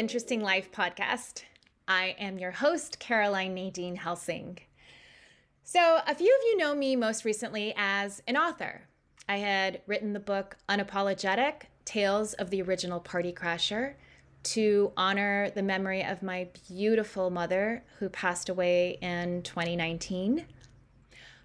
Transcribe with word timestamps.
Interesting 0.00 0.40
Life 0.40 0.72
podcast. 0.72 1.42
I 1.86 2.16
am 2.18 2.38
your 2.38 2.52
host, 2.52 2.98
Caroline 3.00 3.52
Nadine 3.52 3.96
Helsing. 3.96 4.58
So, 5.62 6.00
a 6.06 6.14
few 6.14 6.34
of 6.34 6.42
you 6.46 6.56
know 6.56 6.74
me 6.74 6.96
most 6.96 7.26
recently 7.26 7.74
as 7.76 8.22
an 8.26 8.34
author. 8.34 8.88
I 9.28 9.36
had 9.36 9.82
written 9.86 10.14
the 10.14 10.18
book 10.18 10.56
Unapologetic 10.70 11.64
Tales 11.84 12.32
of 12.32 12.48
the 12.48 12.62
Original 12.62 12.98
Party 12.98 13.30
Crasher 13.30 13.96
to 14.44 14.90
honor 14.96 15.50
the 15.50 15.62
memory 15.62 16.02
of 16.02 16.22
my 16.22 16.48
beautiful 16.66 17.28
mother 17.28 17.84
who 17.98 18.08
passed 18.08 18.48
away 18.48 18.96
in 19.02 19.42
2019. 19.42 20.46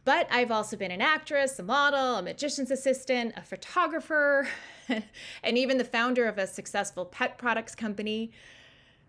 But 0.05 0.27
I've 0.29 0.51
also 0.51 0.77
been 0.77 0.91
an 0.91 1.01
actress, 1.01 1.57
a 1.57 1.63
model, 1.63 2.17
a 2.17 2.21
magician's 2.21 2.69
assistant, 2.69 3.33
a 3.35 3.41
photographer, 3.41 4.47
and 4.87 5.57
even 5.57 5.79
the 5.79 5.83
founder 5.83 6.27
of 6.27 6.37
a 6.37 6.45
successful 6.45 7.05
pet 7.05 7.39
products 7.39 7.73
company. 7.73 8.31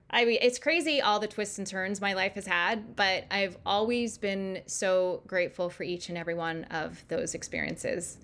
I 0.09 0.25
mean, 0.25 0.39
it's 0.41 0.59
crazy 0.59 1.03
all 1.03 1.21
the 1.21 1.27
twists 1.27 1.59
and 1.59 1.67
turns 1.67 2.01
my 2.01 2.15
life 2.15 2.35
has 2.35 2.47
had, 2.47 2.97
but 2.97 3.25
I've 3.31 3.59
always 3.67 4.17
been 4.17 4.63
so 4.67 5.23
grateful 5.27 5.69
for 5.69 5.83
each 5.83 6.09
and 6.09 6.17
every 6.17 6.35
one 6.35 6.65
of 6.65 7.05
those 7.09 7.35
experiences. 7.35 8.17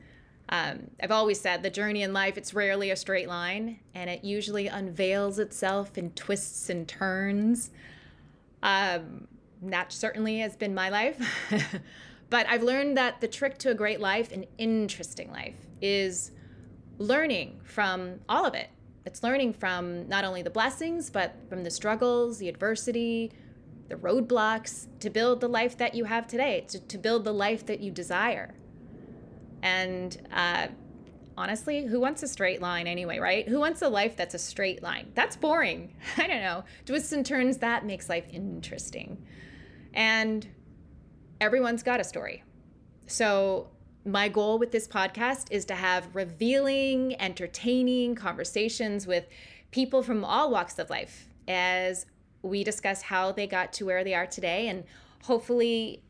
Um, 0.48 0.90
I've 1.02 1.10
always 1.10 1.40
said 1.40 1.62
the 1.62 1.70
journey 1.70 2.02
in 2.02 2.14
life, 2.14 2.38
it's 2.38 2.54
rarely 2.54 2.90
a 2.90 2.96
straight 2.96 3.28
line, 3.28 3.80
and 3.94 4.08
it 4.08 4.24
usually 4.24 4.68
unveils 4.68 5.38
itself 5.38 5.98
in 5.98 6.10
twists 6.12 6.70
and 6.70 6.88
turns. 6.88 7.70
Um, 8.62 9.28
that 9.62 9.92
certainly 9.92 10.38
has 10.38 10.56
been 10.56 10.74
my 10.74 10.88
life. 10.88 11.20
but 12.32 12.46
I've 12.48 12.62
learned 12.62 12.96
that 12.96 13.20
the 13.20 13.28
trick 13.28 13.58
to 13.58 13.70
a 13.72 13.74
great 13.74 14.00
life, 14.00 14.32
an 14.32 14.46
interesting 14.56 15.30
life, 15.30 15.66
is 15.82 16.30
learning 16.96 17.60
from 17.62 18.20
all 18.26 18.46
of 18.46 18.54
it. 18.54 18.70
It's 19.04 19.22
learning 19.22 19.52
from 19.52 20.08
not 20.08 20.24
only 20.24 20.40
the 20.40 20.48
blessings, 20.48 21.10
but 21.10 21.34
from 21.50 21.62
the 21.62 21.70
struggles, 21.70 22.38
the 22.38 22.48
adversity, 22.48 23.32
the 23.88 23.96
roadblocks 23.96 24.86
to 25.00 25.10
build 25.10 25.42
the 25.42 25.48
life 25.48 25.76
that 25.76 25.94
you 25.94 26.06
have 26.06 26.26
today, 26.26 26.64
to, 26.68 26.80
to 26.80 26.96
build 26.96 27.24
the 27.24 27.34
life 27.34 27.66
that 27.66 27.80
you 27.80 27.90
desire. 27.90 28.54
And 29.62 30.16
uh, 30.32 30.68
honestly, 31.36 31.84
who 31.84 32.00
wants 32.00 32.22
a 32.22 32.28
straight 32.28 32.62
line 32.62 32.86
anyway, 32.86 33.18
right? 33.18 33.46
Who 33.46 33.58
wants 33.58 33.82
a 33.82 33.90
life 33.90 34.16
that's 34.16 34.34
a 34.34 34.38
straight 34.38 34.82
line? 34.82 35.12
That's 35.14 35.36
boring. 35.36 35.92
I 36.16 36.26
don't 36.28 36.40
know. 36.40 36.64
Twists 36.86 37.12
and 37.12 37.26
turns, 37.26 37.58
that 37.58 37.84
makes 37.84 38.08
life 38.08 38.24
interesting. 38.32 39.22
And 39.92 40.48
everyone's 41.42 41.82
got 41.82 41.98
a 41.98 42.04
story. 42.04 42.44
So, 43.08 43.68
my 44.04 44.28
goal 44.28 44.60
with 44.60 44.70
this 44.70 44.86
podcast 44.86 45.46
is 45.50 45.64
to 45.66 45.74
have 45.74 46.14
revealing, 46.14 47.20
entertaining 47.20 48.14
conversations 48.14 49.08
with 49.08 49.26
people 49.72 50.04
from 50.04 50.24
all 50.24 50.52
walks 50.52 50.78
of 50.78 50.88
life 50.88 51.28
as 51.48 52.06
we 52.42 52.62
discuss 52.62 53.02
how 53.02 53.32
they 53.32 53.48
got 53.48 53.72
to 53.72 53.86
where 53.86 54.04
they 54.04 54.14
are 54.14 54.26
today 54.26 54.68
and 54.68 54.84
hopefully 55.24 56.02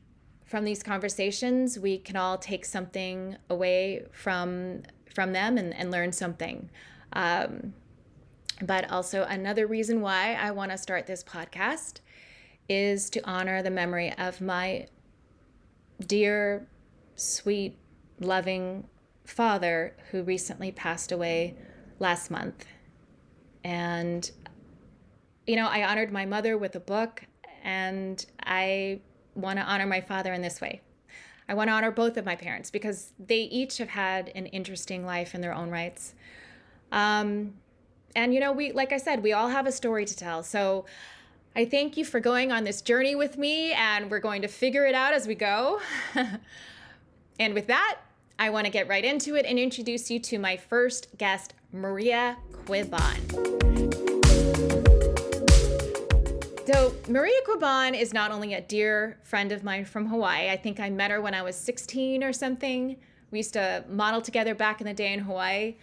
from 0.45 0.65
these 0.65 0.83
conversations 0.83 1.79
we 1.79 1.97
can 1.99 2.17
all 2.17 2.37
take 2.39 2.65
something 2.65 3.37
away 3.51 4.05
from 4.13 4.83
from 5.15 5.33
them 5.33 5.59
and, 5.59 5.75
and 5.75 5.91
learn 5.91 6.13
something 6.13 6.71
um, 7.13 7.75
but 8.63 8.91
also 8.91 9.25
another 9.25 9.67
reason 9.67 10.01
why 10.01 10.35
i 10.35 10.51
want 10.51 10.71
to 10.71 10.79
start 10.79 11.07
this 11.07 11.23
podcast 11.23 12.01
is 12.69 13.11
to 13.11 13.21
honor 13.29 13.63
the 13.63 13.71
memory 13.71 14.13
of 14.17 14.41
my 14.41 14.87
dear 16.07 16.67
sweet 17.15 17.77
loving 18.21 18.85
father 19.25 19.95
who 20.11 20.23
recently 20.23 20.73
passed 20.73 21.13
away 21.13 21.55
last 21.99 22.31
month 22.31 22.67
and 23.65 24.33
you 25.47 25.57
know 25.57 25.69
i 25.69 25.85
honored 25.85 26.11
my 26.13 26.25
mother 26.25 26.59
with 26.59 26.75
a 26.75 26.81
book 26.81 27.25
and 27.63 28.27
i 28.45 29.01
want 29.35 29.59
to 29.59 29.65
honor 29.65 29.87
my 29.87 30.01
father 30.01 30.33
in 30.33 30.43
this 30.43 30.61
way. 30.61 30.81
I 31.49 31.55
want 31.55 31.69
to 31.69 31.75
honor 31.75 31.91
both 31.91 32.17
of 32.17 32.25
my 32.25 32.37
parents 32.37 32.71
because 32.71 33.13
they 33.19 33.43
each 33.43 33.79
have 33.79 33.89
had 33.89 34.31
an 34.35 34.47
interesting 34.47 35.05
life 35.05 35.35
in 35.35 35.41
their 35.41 35.55
own 35.55 35.71
rights. 35.71 36.15
Um, 36.91 37.55
and 38.15 38.33
you 38.33 38.41
know, 38.41 38.53
we 38.53 38.73
like 38.73 38.93
I 38.93 38.99
said, 38.99 39.23
we 39.23 39.33
all 39.33 39.49
have 39.49 39.67
a 39.67 39.73
story 39.73 40.05
to 40.05 40.17
tell. 40.17 40.43
So 40.43 40.85
I 41.55 41.67
thank 41.67 41.99
you 41.99 42.07
for 42.07 42.19
going 42.19 42.51
on 42.51 42.65
this 42.65 42.81
journey 42.81 43.15
with 43.15 43.37
me, 43.37 43.73
and 43.73 44.11
we're 44.11 44.21
going 44.21 44.41
to 44.41 44.49
figure 44.49 44.87
it 44.87 44.95
out 44.95 45.13
as 45.13 45.27
we 45.27 45.35
go. 45.35 45.83
and 47.39 47.53
with 47.53 47.67
that, 47.67 47.99
I 48.39 48.49
want 48.49 48.65
to 48.65 48.73
get 48.73 48.89
right 48.89 49.05
into 49.05 49.35
it 49.35 49.45
and 49.45 49.59
introduce 49.59 50.11
you 50.11 50.19
to 50.21 50.39
my 50.39 50.57
first 50.57 51.09
guest, 51.19 51.53
Maria 51.71 52.39
Quiban. 52.65 53.19
So, 56.67 56.95
Maria 57.07 57.39
Quiban 57.47 58.01
is 58.01 58.15
not 58.15 58.31
only 58.31 58.55
a 58.55 58.63
dear 58.63 59.19
friend 59.23 59.53
of 59.53 59.63
mine 59.63 59.85
from 59.85 60.07
Hawaii. 60.07 60.49
I 60.49 60.57
think 60.57 60.81
I 60.81 60.89
met 60.89 61.11
her 61.11 61.21
when 61.21 61.35
I 61.35 61.43
was 61.43 61.55
16 61.57 62.25
or 62.25 62.33
something. 62.33 62.97
We 63.31 63.41
used 63.41 63.53
to 63.53 63.85
model 63.91 64.23
together 64.23 64.55
back 64.55 64.81
in 64.81 64.87
the 64.87 64.95
day 64.95 65.13
in 65.13 65.19
Hawaii. 65.21 65.75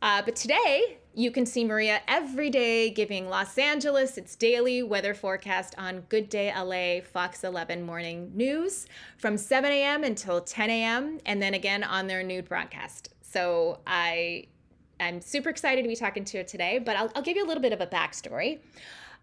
Uh, 0.00 0.22
but 0.22 0.34
today, 0.34 0.96
you 1.14 1.30
can 1.30 1.44
see 1.44 1.64
Maria 1.64 2.00
every 2.06 2.50
day 2.50 2.90
giving 2.90 3.28
Los 3.28 3.58
Angeles 3.58 4.16
its 4.16 4.36
daily 4.36 4.82
weather 4.82 5.14
forecast 5.14 5.74
on 5.76 6.02
Good 6.08 6.28
Day 6.28 6.52
LA 6.54 7.04
Fox 7.04 7.42
11 7.42 7.82
morning 7.82 8.30
news 8.34 8.86
from 9.18 9.36
7 9.36 9.70
a.m. 9.70 10.04
until 10.04 10.40
10 10.40 10.70
a.m. 10.70 11.18
and 11.26 11.42
then 11.42 11.54
again 11.54 11.82
on 11.82 12.06
their 12.06 12.22
nude 12.22 12.48
broadcast. 12.48 13.12
So 13.22 13.80
I 13.86 14.46
I'm 15.00 15.20
super 15.20 15.48
excited 15.48 15.82
to 15.82 15.88
be 15.88 15.96
talking 15.96 16.24
to 16.26 16.38
her 16.38 16.44
today, 16.44 16.78
but 16.78 16.94
I'll, 16.94 17.10
I'll 17.16 17.22
give 17.22 17.36
you 17.36 17.44
a 17.44 17.48
little 17.48 17.62
bit 17.62 17.72
of 17.72 17.80
a 17.80 17.86
backstory 17.86 18.58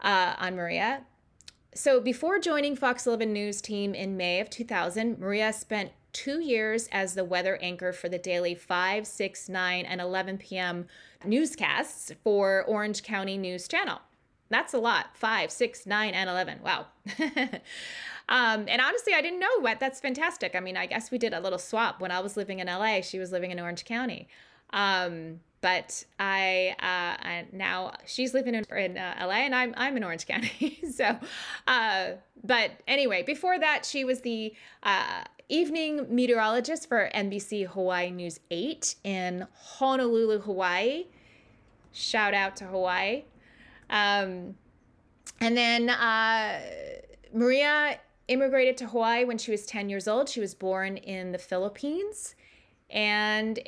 uh, 0.01 0.33
on 0.39 0.55
Maria. 0.55 1.03
So 1.75 2.01
before 2.01 2.39
joining 2.39 2.75
Fox 2.75 3.05
11 3.05 3.31
News 3.31 3.61
team 3.61 3.93
in 3.93 4.17
May 4.17 4.39
of 4.39 4.49
2000, 4.49 5.19
Maria 5.19 5.53
spent 5.53 5.91
two 6.17 6.39
years 6.39 6.89
as 6.91 7.13
the 7.13 7.23
weather 7.23 7.59
anchor 7.61 7.93
for 7.93 8.09
the 8.09 8.17
daily 8.17 8.55
5, 8.55 9.05
6, 9.05 9.49
9, 9.49 9.85
and 9.85 10.01
11 10.01 10.39
p.m. 10.39 10.87
newscasts 11.23 12.11
for 12.23 12.63
Orange 12.63 13.03
County 13.03 13.37
News 13.37 13.67
Channel. 13.67 13.99
That's 14.49 14.73
a 14.73 14.79
lot. 14.79 15.15
5, 15.15 15.51
6, 15.51 15.85
9, 15.85 16.13
and 16.15 16.27
11. 16.27 16.61
Wow. 16.63 16.87
um, 18.29 18.65
and 18.67 18.81
honestly, 18.81 19.13
I 19.13 19.21
didn't 19.21 19.39
know 19.39 19.59
what. 19.59 19.79
That's 19.79 19.99
fantastic. 19.99 20.55
I 20.55 20.59
mean, 20.59 20.75
I 20.75 20.87
guess 20.87 21.11
we 21.11 21.19
did 21.19 21.35
a 21.35 21.39
little 21.39 21.59
swap. 21.59 22.01
When 22.01 22.09
I 22.09 22.19
was 22.19 22.35
living 22.35 22.57
in 22.57 22.65
LA, 22.65 23.01
she 23.01 23.19
was 23.19 23.31
living 23.31 23.51
in 23.51 23.59
Orange 23.59 23.85
County. 23.85 24.27
Um, 24.71 25.41
but 25.61 26.03
I 26.19 26.75
uh, 26.79 27.43
now 27.51 27.93
she's 28.05 28.33
living 28.33 28.55
in, 28.55 28.63
in 28.75 28.97
uh, 28.97 29.15
LA 29.19 29.33
and 29.33 29.55
I'm 29.55 29.73
I'm 29.75 29.97
in 29.97 30.03
Orange 30.03 30.27
County. 30.27 30.79
so, 30.93 31.17
uh, 31.67 32.11
but 32.43 32.71
anyway, 32.87 33.23
before 33.23 33.57
that, 33.57 33.85
she 33.85 34.05
was 34.05 34.21
the 34.21 34.53
uh, 34.83 35.23
evening 35.49 36.07
meteorologist 36.09 36.87
for 36.87 37.09
NBC 37.13 37.67
Hawaii 37.67 38.11
News 38.11 38.39
8 38.51 38.95
in 39.03 39.47
Honolulu, 39.53 40.39
Hawaii. 40.39 41.05
Shout 41.93 42.33
out 42.33 42.55
to 42.57 42.65
Hawaii. 42.65 43.23
Um, 43.89 44.55
and 45.39 45.55
then 45.55 45.89
uh, 45.89 46.59
Maria 47.33 47.99
immigrated 48.27 48.77
to 48.77 48.87
Hawaii 48.87 49.23
when 49.23 49.37
she 49.37 49.51
was 49.51 49.65
10 49.65 49.89
years 49.89 50.07
old. 50.07 50.27
She 50.29 50.39
was 50.39 50.53
born 50.53 50.97
in 50.97 51.31
the 51.31 51.37
Philippines. 51.37 52.35
And 52.89 53.59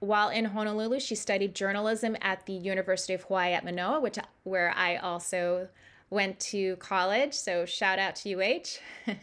while 0.00 0.28
in 0.28 0.44
Honolulu, 0.44 1.00
she 1.00 1.14
studied 1.14 1.54
journalism 1.54 2.16
at 2.20 2.44
the 2.46 2.52
University 2.52 3.14
of 3.14 3.22
Hawaii 3.22 3.52
at 3.52 3.64
Manoa, 3.64 4.00
which 4.00 4.18
where 4.42 4.72
I 4.76 4.96
also 4.96 5.68
went 6.10 6.38
to 6.40 6.76
college. 6.76 7.32
So 7.32 7.64
shout 7.64 7.98
out 7.98 8.16
to 8.16 8.34
UH. 8.34 8.80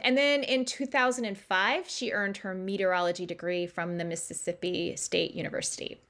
and 0.00 0.16
then 0.16 0.42
in 0.42 0.64
2005, 0.64 1.88
she 1.88 2.12
earned 2.12 2.38
her 2.38 2.54
meteorology 2.54 3.26
degree 3.26 3.66
from 3.66 3.98
the 3.98 4.04
Mississippi 4.04 4.96
State 4.96 5.34
University. 5.34 6.00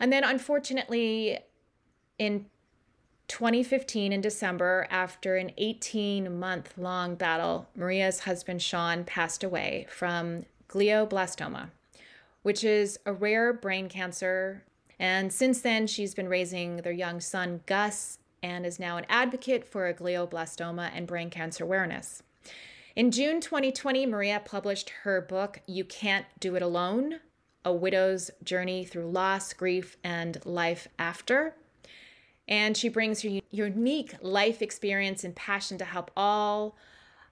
And 0.00 0.12
then 0.12 0.24
unfortunately, 0.24 1.38
in 2.18 2.46
2015 3.28 4.12
in 4.12 4.20
December, 4.20 4.86
after 4.90 5.36
an 5.36 5.52
18 5.56 6.38
month 6.38 6.74
long 6.76 7.14
battle, 7.14 7.68
Maria's 7.76 8.20
husband 8.20 8.62
Sean 8.62 9.04
passed 9.04 9.44
away 9.44 9.86
from 9.88 10.44
glioblastoma 10.68 11.70
which 12.42 12.64
is 12.64 12.98
a 13.06 13.12
rare 13.12 13.52
brain 13.52 13.88
cancer. 13.88 14.64
And 14.98 15.32
since 15.32 15.60
then, 15.60 15.86
she's 15.86 16.14
been 16.14 16.28
raising 16.28 16.78
their 16.78 16.92
young 16.92 17.20
son, 17.20 17.62
Gus, 17.66 18.18
and 18.42 18.66
is 18.66 18.78
now 18.78 18.96
an 18.96 19.06
advocate 19.08 19.64
for 19.64 19.92
glioblastoma 19.92 20.90
and 20.94 21.06
brain 21.06 21.30
cancer 21.30 21.64
awareness. 21.64 22.22
In 22.94 23.10
June 23.10 23.40
2020, 23.40 24.04
Maria 24.06 24.40
published 24.44 24.90
her 25.02 25.20
book, 25.20 25.60
You 25.66 25.84
Can't 25.84 26.26
Do 26.40 26.56
It 26.56 26.62
Alone 26.62 27.20
A 27.64 27.72
Widow's 27.72 28.30
Journey 28.44 28.84
Through 28.84 29.10
Loss, 29.10 29.54
Grief, 29.54 29.96
and 30.04 30.44
Life 30.44 30.88
After. 30.98 31.54
And 32.46 32.76
she 32.76 32.88
brings 32.88 33.22
her 33.22 33.40
unique 33.50 34.14
life 34.20 34.60
experience 34.60 35.24
and 35.24 35.34
passion 35.34 35.78
to 35.78 35.84
help 35.84 36.10
all 36.16 36.76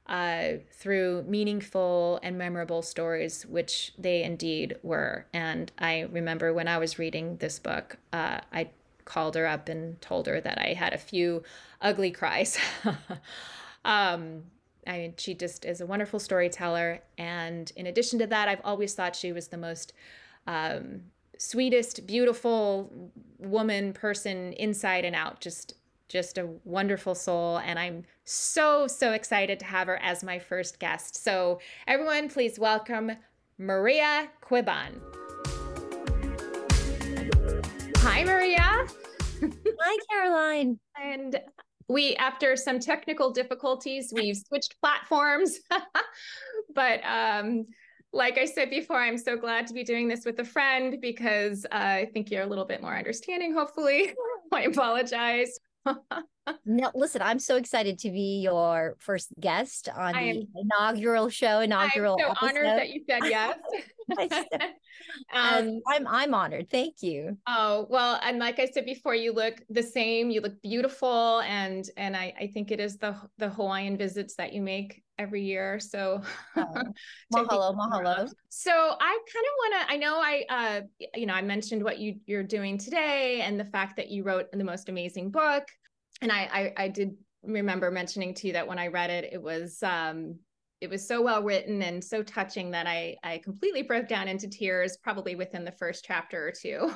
uh, 0.07 0.55
through 0.73 1.25
meaningful 1.29 2.19
and 2.23 2.39
memorable 2.39 2.83
stories, 2.83 3.45
which 3.45 3.93
they 3.99 4.23
indeed 4.23 4.77
were. 4.83 5.27
And 5.33 5.71
I 5.79 6.01
remember 6.11 6.53
when 6.53 6.69
I 6.69 6.79
was 6.79 6.99
reading 6.99 7.37
this 7.37 7.59
book, 7.59 7.99
uh, 8.13 8.41
I 8.53 8.71
called 9.05 9.35
her 9.35 9.47
up 9.47 9.69
and 9.69 10.01
told 10.01 10.27
her 10.27 10.41
that 10.41 10.59
I 10.59 10.73
had 10.73 10.95
a 10.95 10.99
few 10.99 11.43
ugly 11.81 12.11
cries. 12.11 12.59
um, 13.85 14.45
I 14.87 14.99
mean, 14.99 15.15
she 15.17 15.35
just 15.35 15.65
is 15.65 15.81
a 15.81 15.87
wonderful 15.87 16.19
storyteller. 16.19 17.01
And 17.19 17.71
in 17.77 17.87
addition 17.87 18.19
to 18.21 18.27
that, 18.29 18.49
I've 18.49 18.61
always 18.65 18.95
thought 18.95 19.15
she 19.17 19.33
was 19.33 19.49
the 19.49 19.57
most 19.57 19.93
um, 20.47 21.03
sweetest, 21.39 22.07
beautiful 22.07 23.13
woman, 23.39 23.93
person, 23.93 24.53
inside 24.55 25.05
and 25.05 25.15
out. 25.15 25.41
Just, 25.41 25.75
just 26.09 26.39
a 26.39 26.49
wonderful 26.65 27.15
soul. 27.15 27.59
And 27.59 27.79
I'm 27.79 28.05
so, 28.25 28.87
so 28.87 29.13
excited 29.13 29.59
to 29.61 29.65
have 29.67 29.87
her 29.87 29.97
as 29.97 30.25
my 30.25 30.39
first 30.39 30.79
guest. 30.79 31.23
So, 31.23 31.61
everyone, 31.87 32.29
please 32.29 32.59
welcome 32.59 33.13
Maria 33.59 34.29
Quiban. 34.43 35.01
Hi, 37.99 38.25
Maria. 38.25 38.87
Hi, 39.43 39.99
Caroline. 40.11 40.79
And 41.01 41.39
we 41.91 42.15
after 42.17 42.57
some 42.57 42.79
technical 42.79 43.31
difficulties 43.33 44.13
we've 44.15 44.37
switched 44.37 44.81
platforms. 44.81 45.59
But 46.75 47.01
um 47.05 47.67
like 48.13 48.39
i 48.39 48.45
said 48.45 48.71
before 48.71 49.01
i'm 49.01 49.19
so 49.19 49.37
glad 49.37 49.67
to 49.67 49.75
be 49.75 49.83
doing 49.85 50.09
this 50.09 50.25
with 50.25 50.39
a 50.41 50.45
friend 50.45 50.99
because 51.01 51.65
uh, 51.67 51.77
i 52.03 52.09
think 52.13 52.31
you're 52.31 52.43
a 52.43 52.47
little 52.47 52.65
bit 52.65 52.81
more 52.81 52.97
understanding 52.97 53.53
hopefully. 53.53 54.15
I 54.53 54.63
apologize. 54.63 55.59
No 56.67 56.91
listen 56.95 57.23
i'm 57.23 57.39
so 57.39 57.57
excited 57.57 57.99
to 58.01 58.11
be 58.11 58.41
your 58.43 58.97
first 58.99 59.33
guest 59.41 59.89
on 59.89 60.15
I 60.15 60.33
the 60.33 60.41
am, 60.41 60.47
inaugural 60.57 61.29
show 61.29 61.61
inaugural 61.61 62.17
i'm 62.21 62.25
so 62.25 62.31
episode. 62.31 62.47
honored 62.49 62.79
that 62.79 62.89
you 62.91 63.03
said 63.09 63.21
yes 63.25 63.59
um, 65.33 65.81
I'm 65.87 66.07
I'm 66.07 66.35
honored. 66.35 66.71
Thank 66.71 67.03
you. 67.03 67.37
Oh 67.47 67.87
well, 67.89 68.21
and 68.23 68.39
like 68.39 68.59
I 68.59 68.67
said 68.67 68.85
before, 68.85 69.15
you 69.15 69.33
look 69.33 69.63
the 69.69 69.83
same. 69.83 70.31
You 70.31 70.41
look 70.41 70.61
beautiful, 70.63 71.41
and 71.41 71.89
and 71.97 72.17
I 72.17 72.33
I 72.39 72.47
think 72.49 72.71
it 72.71 72.81
is 72.81 72.97
the 72.97 73.17
the 73.39 73.49
Hawaiian 73.49 73.97
visits 73.97 74.37
that 74.37 74.53
you 74.53 74.63
make 74.63 75.03
every 75.19 75.43
year. 75.43 75.79
So 75.79 76.23
oh, 76.57 76.75
mahalo, 77.33 77.77
mahalo. 77.77 78.31
So 78.49 78.73
I 78.73 79.19
kind 79.33 79.47
of 79.47 79.55
want 79.59 79.75
to. 79.75 79.93
I 79.93 79.97
know 79.97 80.21
I 80.21 80.45
uh 80.49 81.09
you 81.15 81.27
know 81.27 81.35
I 81.35 81.43
mentioned 81.43 81.83
what 81.83 81.99
you 81.99 82.17
you're 82.27 82.43
doing 82.43 82.79
today 82.79 83.43
and 83.43 83.59
the 83.59 83.65
fact 83.65 83.97
that 83.97 84.11
you 84.11 84.23
wrote 84.23 84.47
the 84.53 84.65
most 84.65 84.89
amazing 84.89 85.31
book, 85.31 85.65
and 86.23 86.31
I 86.33 86.73
I, 86.77 86.85
I 86.85 86.89
did 86.89 87.17
remember 87.43 87.91
mentioning 87.91 88.35
to 88.35 88.49
you 88.49 88.53
that 88.55 88.69
when 88.69 88.79
I 88.79 88.89
read 88.89 89.11
it, 89.11 89.33
it 89.33 89.43
was 89.43 89.83
um 89.83 90.39
it 90.81 90.89
was 90.89 91.07
so 91.07 91.23
well 91.23 91.43
written 91.43 91.83
and 91.83 92.03
so 92.03 92.23
touching 92.23 92.71
that 92.71 92.87
I 92.87 93.17
I 93.23 93.39
completely 93.39 93.83
broke 93.83 94.09
down 94.09 94.29
into 94.29 94.49
tears 94.49 94.97
probably 95.03 95.35
within 95.35 95.65
the 95.65 95.73
first 95.73 96.05
chapter 96.05 96.49
or 96.49 96.53
two. 96.53 96.93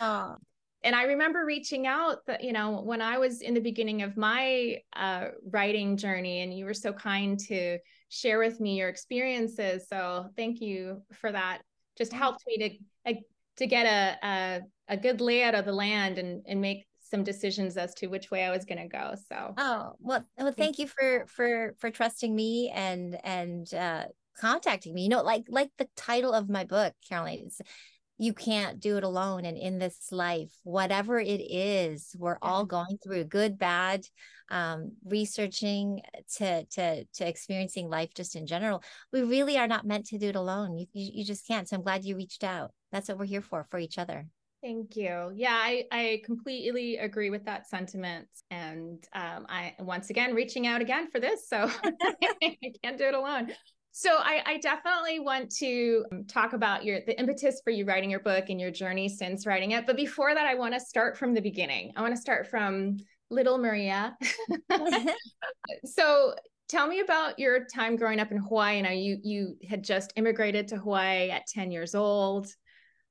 oh. 0.00 0.36
And 0.82 0.96
I 0.96 1.02
remember 1.02 1.44
reaching 1.44 1.86
out 1.86 2.24
that 2.26 2.42
you 2.42 2.54
know 2.54 2.80
when 2.80 3.02
I 3.02 3.18
was 3.18 3.42
in 3.42 3.52
the 3.52 3.60
beginning 3.60 4.00
of 4.00 4.16
my 4.16 4.78
uh, 4.96 5.26
writing 5.50 5.98
journey, 5.98 6.40
and 6.40 6.56
you 6.56 6.64
were 6.64 6.72
so 6.72 6.90
kind 6.90 7.38
to 7.40 7.76
share 8.08 8.38
with 8.38 8.60
me 8.60 8.78
your 8.78 8.88
experiences. 8.88 9.88
So 9.90 10.30
thank 10.38 10.62
you 10.62 11.02
for 11.12 11.30
that. 11.32 11.58
Just 11.98 12.14
helped 12.14 12.44
me 12.46 12.56
to 12.56 13.14
to 13.60 13.66
get 13.66 13.86
a, 13.86 14.26
a 14.26 14.60
a 14.88 14.96
good 14.96 15.20
layout 15.20 15.54
of 15.54 15.66
the 15.66 15.72
land 15.72 16.18
and 16.18 16.42
and 16.46 16.60
make 16.60 16.86
some 17.10 17.24
decisions 17.24 17.76
as 17.76 17.94
to 17.94 18.06
which 18.06 18.30
way 18.30 18.44
I 18.44 18.50
was 18.50 18.64
going 18.64 18.78
to 18.78 18.88
go. 18.88 19.14
So, 19.28 19.54
oh 19.58 19.92
well, 19.98 20.24
well, 20.38 20.52
thank 20.52 20.78
you 20.78 20.86
for 20.86 21.26
for 21.26 21.74
for 21.78 21.90
trusting 21.90 22.34
me 22.34 22.70
and 22.74 23.18
and 23.24 23.72
uh, 23.74 24.04
contacting 24.38 24.94
me. 24.94 25.02
You 25.02 25.08
know, 25.10 25.22
like 25.22 25.44
like 25.48 25.70
the 25.78 25.88
title 25.96 26.32
of 26.32 26.48
my 26.48 26.64
book, 26.64 26.94
Caroline. 27.08 27.42
It's, 27.46 27.60
you 28.20 28.34
can't 28.34 28.80
do 28.80 28.98
it 28.98 29.02
alone 29.02 29.46
and 29.46 29.56
in 29.56 29.78
this 29.78 30.12
life 30.12 30.52
whatever 30.62 31.18
it 31.18 31.40
is 31.40 32.14
we're 32.18 32.36
all 32.42 32.66
going 32.66 32.98
through 33.02 33.24
good 33.24 33.58
bad 33.58 34.04
um, 34.50 34.92
researching 35.06 36.02
to 36.36 36.66
to 36.66 37.04
to 37.14 37.26
experiencing 37.26 37.88
life 37.88 38.12
just 38.14 38.36
in 38.36 38.46
general 38.46 38.82
we 39.10 39.22
really 39.22 39.56
are 39.56 39.66
not 39.66 39.86
meant 39.86 40.04
to 40.04 40.18
do 40.18 40.28
it 40.28 40.36
alone 40.36 40.76
you, 40.76 40.86
you, 40.92 41.10
you 41.14 41.24
just 41.24 41.48
can't 41.48 41.66
so 41.66 41.76
i'm 41.76 41.82
glad 41.82 42.04
you 42.04 42.14
reached 42.14 42.44
out 42.44 42.72
that's 42.92 43.08
what 43.08 43.16
we're 43.16 43.24
here 43.24 43.40
for 43.40 43.64
for 43.70 43.78
each 43.78 43.96
other 43.96 44.26
Thank 44.62 44.94
you. 44.94 45.32
Yeah, 45.34 45.54
I, 45.54 45.84
I 45.90 46.22
completely 46.24 46.98
agree 46.98 47.30
with 47.30 47.46
that 47.46 47.66
sentiment. 47.66 48.28
And 48.50 49.02
um, 49.14 49.46
I, 49.48 49.74
once 49.78 50.10
again, 50.10 50.34
reaching 50.34 50.66
out 50.66 50.82
again 50.82 51.10
for 51.10 51.18
this. 51.18 51.48
So 51.48 51.70
I 52.42 52.56
can't 52.84 52.98
do 52.98 53.04
it 53.04 53.14
alone. 53.14 53.52
So 53.92 54.10
I, 54.18 54.42
I, 54.46 54.58
definitely 54.58 55.18
want 55.18 55.50
to 55.56 56.04
um, 56.12 56.24
talk 56.24 56.52
about 56.52 56.84
your 56.84 57.00
the 57.06 57.18
impetus 57.18 57.60
for 57.64 57.70
you 57.70 57.84
writing 57.84 58.08
your 58.08 58.20
book 58.20 58.44
and 58.48 58.60
your 58.60 58.70
journey 58.70 59.08
since 59.08 59.46
writing 59.46 59.72
it. 59.72 59.84
But 59.84 59.96
before 59.96 60.32
that, 60.32 60.46
I 60.46 60.54
want 60.54 60.74
to 60.74 60.80
start 60.80 61.18
from 61.18 61.34
the 61.34 61.40
beginning. 61.40 61.92
I 61.96 62.02
want 62.02 62.14
to 62.14 62.20
start 62.20 62.46
from 62.46 62.98
little 63.30 63.58
Maria. 63.58 64.16
so 65.84 66.34
tell 66.68 66.86
me 66.86 67.00
about 67.00 67.38
your 67.40 67.64
time 67.64 67.96
growing 67.96 68.20
up 68.20 68.30
in 68.30 68.38
Hawaii. 68.38 68.80
Now 68.80 68.90
you 68.90 69.18
you 69.24 69.56
had 69.68 69.82
just 69.82 70.12
immigrated 70.14 70.68
to 70.68 70.76
Hawaii 70.76 71.30
at 71.30 71.46
10 71.48 71.72
years 71.72 71.96
old. 71.96 72.46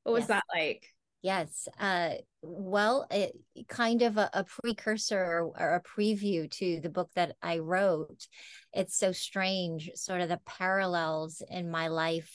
What 0.04 0.14
was 0.14 0.22
yes. 0.22 0.28
that 0.30 0.44
like? 0.56 0.86
Yes. 1.22 1.68
Uh, 1.78 2.12
well, 2.42 3.06
it, 3.12 3.34
kind 3.68 4.02
of 4.02 4.18
a, 4.18 4.30
a 4.34 4.46
precursor 4.46 5.20
or, 5.20 5.52
or, 5.60 5.76
a 5.76 5.84
preview 5.84 6.50
to 6.52 6.80
the 6.80 6.90
book 6.90 7.10
that 7.16 7.36
I 7.42 7.58
wrote. 7.58 8.28
It's 8.72 8.96
so 8.96 9.12
strange, 9.12 9.92
sort 9.96 10.22
of 10.22 10.30
the 10.30 10.40
parallels 10.46 11.42
in 11.50 11.70
my 11.70 11.90
life 11.90 12.32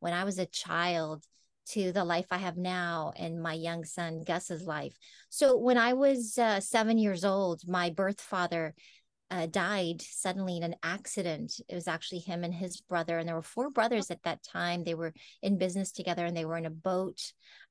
when 0.00 0.12
I 0.12 0.24
was 0.24 0.38
a 0.38 0.46
child 0.46 1.24
to 1.68 1.92
the 1.92 2.04
life 2.04 2.26
I 2.30 2.38
have 2.38 2.56
now 2.56 3.12
and 3.16 3.42
my 3.42 3.54
young 3.54 3.84
son 3.84 4.24
Gus's 4.24 4.62
life. 4.62 4.96
So 5.30 5.56
when 5.56 5.78
I 5.78 5.92
was 5.92 6.36
uh, 6.38 6.60
seven 6.60 6.98
years 6.98 7.24
old, 7.24 7.62
my 7.66 7.90
birth 7.90 8.20
father 8.20 8.74
uh, 9.30 9.46
died 9.46 10.00
suddenly 10.02 10.56
in 10.56 10.62
an 10.62 10.76
accident. 10.82 11.60
It 11.68 11.74
was 11.74 11.88
actually 11.88 12.20
him 12.20 12.44
and 12.44 12.54
his 12.54 12.80
brother, 12.80 13.18
and 13.18 13.28
there 13.28 13.34
were 13.34 13.42
four 13.42 13.70
brothers 13.70 14.10
at 14.10 14.22
that 14.22 14.42
time. 14.42 14.84
They 14.84 14.94
were 14.94 15.12
in 15.42 15.58
business 15.58 15.92
together, 15.92 16.24
and 16.24 16.36
they 16.36 16.44
were 16.44 16.56
in 16.56 16.66
a 16.66 16.70
boat. 16.70 17.20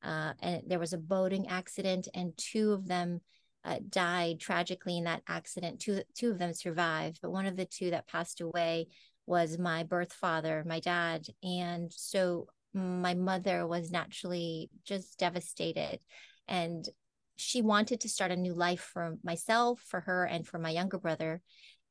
Uh, 0.03 0.33
and 0.41 0.63
there 0.67 0.79
was 0.79 0.93
a 0.93 0.97
boating 0.97 1.47
accident, 1.47 2.07
and 2.13 2.33
two 2.37 2.73
of 2.73 2.87
them 2.87 3.21
uh, 3.63 3.79
died 3.89 4.39
tragically 4.39 4.97
in 4.97 5.05
that 5.05 5.23
accident. 5.27 5.79
Two 5.79 6.01
two 6.13 6.31
of 6.31 6.39
them 6.39 6.53
survived, 6.53 7.19
but 7.21 7.31
one 7.31 7.45
of 7.45 7.55
the 7.55 7.65
two 7.65 7.91
that 7.91 8.07
passed 8.07 8.41
away 8.41 8.87
was 9.25 9.57
my 9.57 9.83
birth 9.83 10.13
father, 10.13 10.63
my 10.67 10.79
dad, 10.79 11.25
and 11.41 11.91
so 11.91 12.47
my 12.73 13.13
mother 13.13 13.65
was 13.65 13.89
naturally 13.89 14.69
just 14.83 15.17
devastated 15.17 15.99
and 16.47 16.87
she 17.35 17.61
wanted 17.61 17.99
to 18.01 18.09
start 18.09 18.31
a 18.31 18.35
new 18.35 18.53
life 18.53 18.81
for 18.93 19.17
myself, 19.23 19.81
for 19.85 20.01
her, 20.01 20.25
and 20.25 20.47
for 20.47 20.57
my 20.57 20.69
younger 20.69 20.97
brother. 20.97 21.41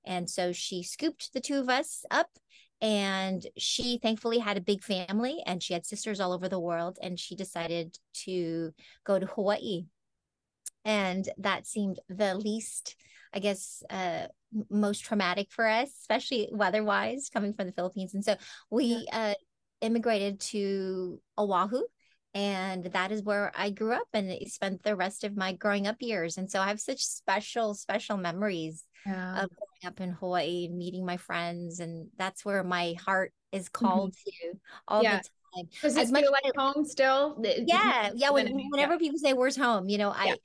And 0.04 0.28
so 0.28 0.52
she 0.52 0.82
scooped 0.82 1.32
the 1.32 1.40
two 1.40 1.58
of 1.58 1.68
us 1.68 2.04
up. 2.10 2.28
And 2.80 3.46
she 3.56 3.98
thankfully 3.98 4.38
had 4.38 4.58
a 4.58 4.62
big 4.62 4.82
family 4.82 5.42
and 5.46 5.62
she 5.62 5.72
had 5.72 5.86
sisters 5.86 6.20
all 6.20 6.32
over 6.32 6.48
the 6.48 6.60
world. 6.60 6.98
And 7.00 7.18
she 7.18 7.34
decided 7.34 7.96
to 8.24 8.72
go 9.04 9.18
to 9.18 9.26
Hawaii. 9.26 9.86
And 10.84 11.26
that 11.38 11.66
seemed 11.66 12.00
the 12.08 12.34
least, 12.34 12.96
I 13.32 13.38
guess, 13.38 13.82
uh, 13.88 14.26
most 14.70 15.04
traumatic 15.04 15.50
for 15.50 15.66
us, 15.66 15.88
especially 16.00 16.48
weather 16.52 16.84
wise, 16.84 17.30
coming 17.32 17.54
from 17.54 17.66
the 17.66 17.72
Philippines. 17.72 18.12
And 18.12 18.24
so 18.24 18.36
we 18.70 19.06
uh, 19.12 19.34
immigrated 19.80 20.40
to 20.40 21.20
Oahu 21.38 21.82
and 22.34 22.84
that 22.86 23.12
is 23.12 23.22
where 23.22 23.52
I 23.54 23.70
grew 23.70 23.92
up 23.92 24.08
and 24.12 24.36
spent 24.48 24.82
the 24.82 24.96
rest 24.96 25.22
of 25.22 25.36
my 25.36 25.52
growing 25.52 25.86
up 25.86 25.96
years. 26.00 26.36
And 26.36 26.50
so 26.50 26.60
I 26.60 26.66
have 26.66 26.80
such 26.80 27.04
special, 27.04 27.74
special 27.74 28.16
memories 28.16 28.84
yeah. 29.06 29.44
of 29.44 29.50
growing 29.50 29.86
up 29.86 30.00
in 30.00 30.10
Hawaii 30.10 30.66
and 30.66 30.76
meeting 30.76 31.06
my 31.06 31.16
friends, 31.16 31.78
and 31.78 32.08
that's 32.18 32.44
where 32.44 32.64
my 32.64 32.96
heart 33.04 33.32
is 33.52 33.68
mm-hmm. 33.68 33.86
called 33.86 34.12
mm-hmm. 34.14 34.52
to 34.52 34.60
all 34.88 35.02
yeah. 35.02 35.18
the 35.18 35.28
time. 35.56 35.68
Does 35.80 35.96
it 35.96 36.08
feel 36.08 36.32
like 36.32 36.56
home 36.56 36.84
still? 36.84 37.40
Yeah, 37.40 38.10
yeah. 38.14 38.30
When, 38.30 38.48
whenever 38.70 38.94
yeah. 38.94 38.98
people 38.98 39.18
say 39.18 39.32
"Where's 39.32 39.56
home," 39.56 39.88
you 39.88 39.98
know, 39.98 40.10
I 40.10 40.36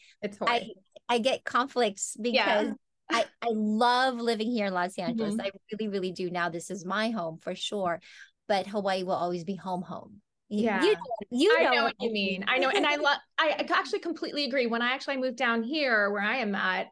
I 0.41 0.69
I 1.07 1.19
get 1.19 1.43
conflicts 1.43 2.15
because. 2.19 2.73
I, 3.11 3.25
I 3.41 3.47
love 3.49 4.17
living 4.17 4.51
here 4.51 4.67
in 4.67 4.73
Los 4.75 4.95
Angeles. 4.99 5.33
Mm-hmm. 5.33 5.41
I 5.41 5.49
really, 5.71 5.87
really 5.87 6.11
do. 6.11 6.29
Now, 6.29 6.49
this 6.49 6.69
is 6.69 6.85
my 6.85 7.09
home 7.09 7.39
for 7.41 7.55
sure, 7.55 7.99
but 8.47 8.67
Hawaii 8.67 9.01
will 9.01 9.13
always 9.13 9.43
be 9.43 9.55
home, 9.55 9.81
home 9.81 10.21
yeah. 10.49 10.83
you, 10.83 10.95
you 11.29 11.59
know, 11.61 11.69
I 11.69 11.75
know 11.75 11.83
what 11.83 11.95
you 11.99 12.11
mean. 12.11 12.45
I 12.47 12.57
know 12.57 12.69
and 12.69 12.85
i 12.85 12.95
love 12.95 13.17
i 13.39 13.65
actually 13.69 13.99
completely 13.99 14.45
agree. 14.45 14.67
When 14.67 14.81
i 14.81 14.91
actually 14.91 15.17
moved 15.17 15.37
down 15.37 15.63
here 15.63 16.11
where 16.11 16.23
i 16.23 16.37
am 16.37 16.55
at 16.55 16.87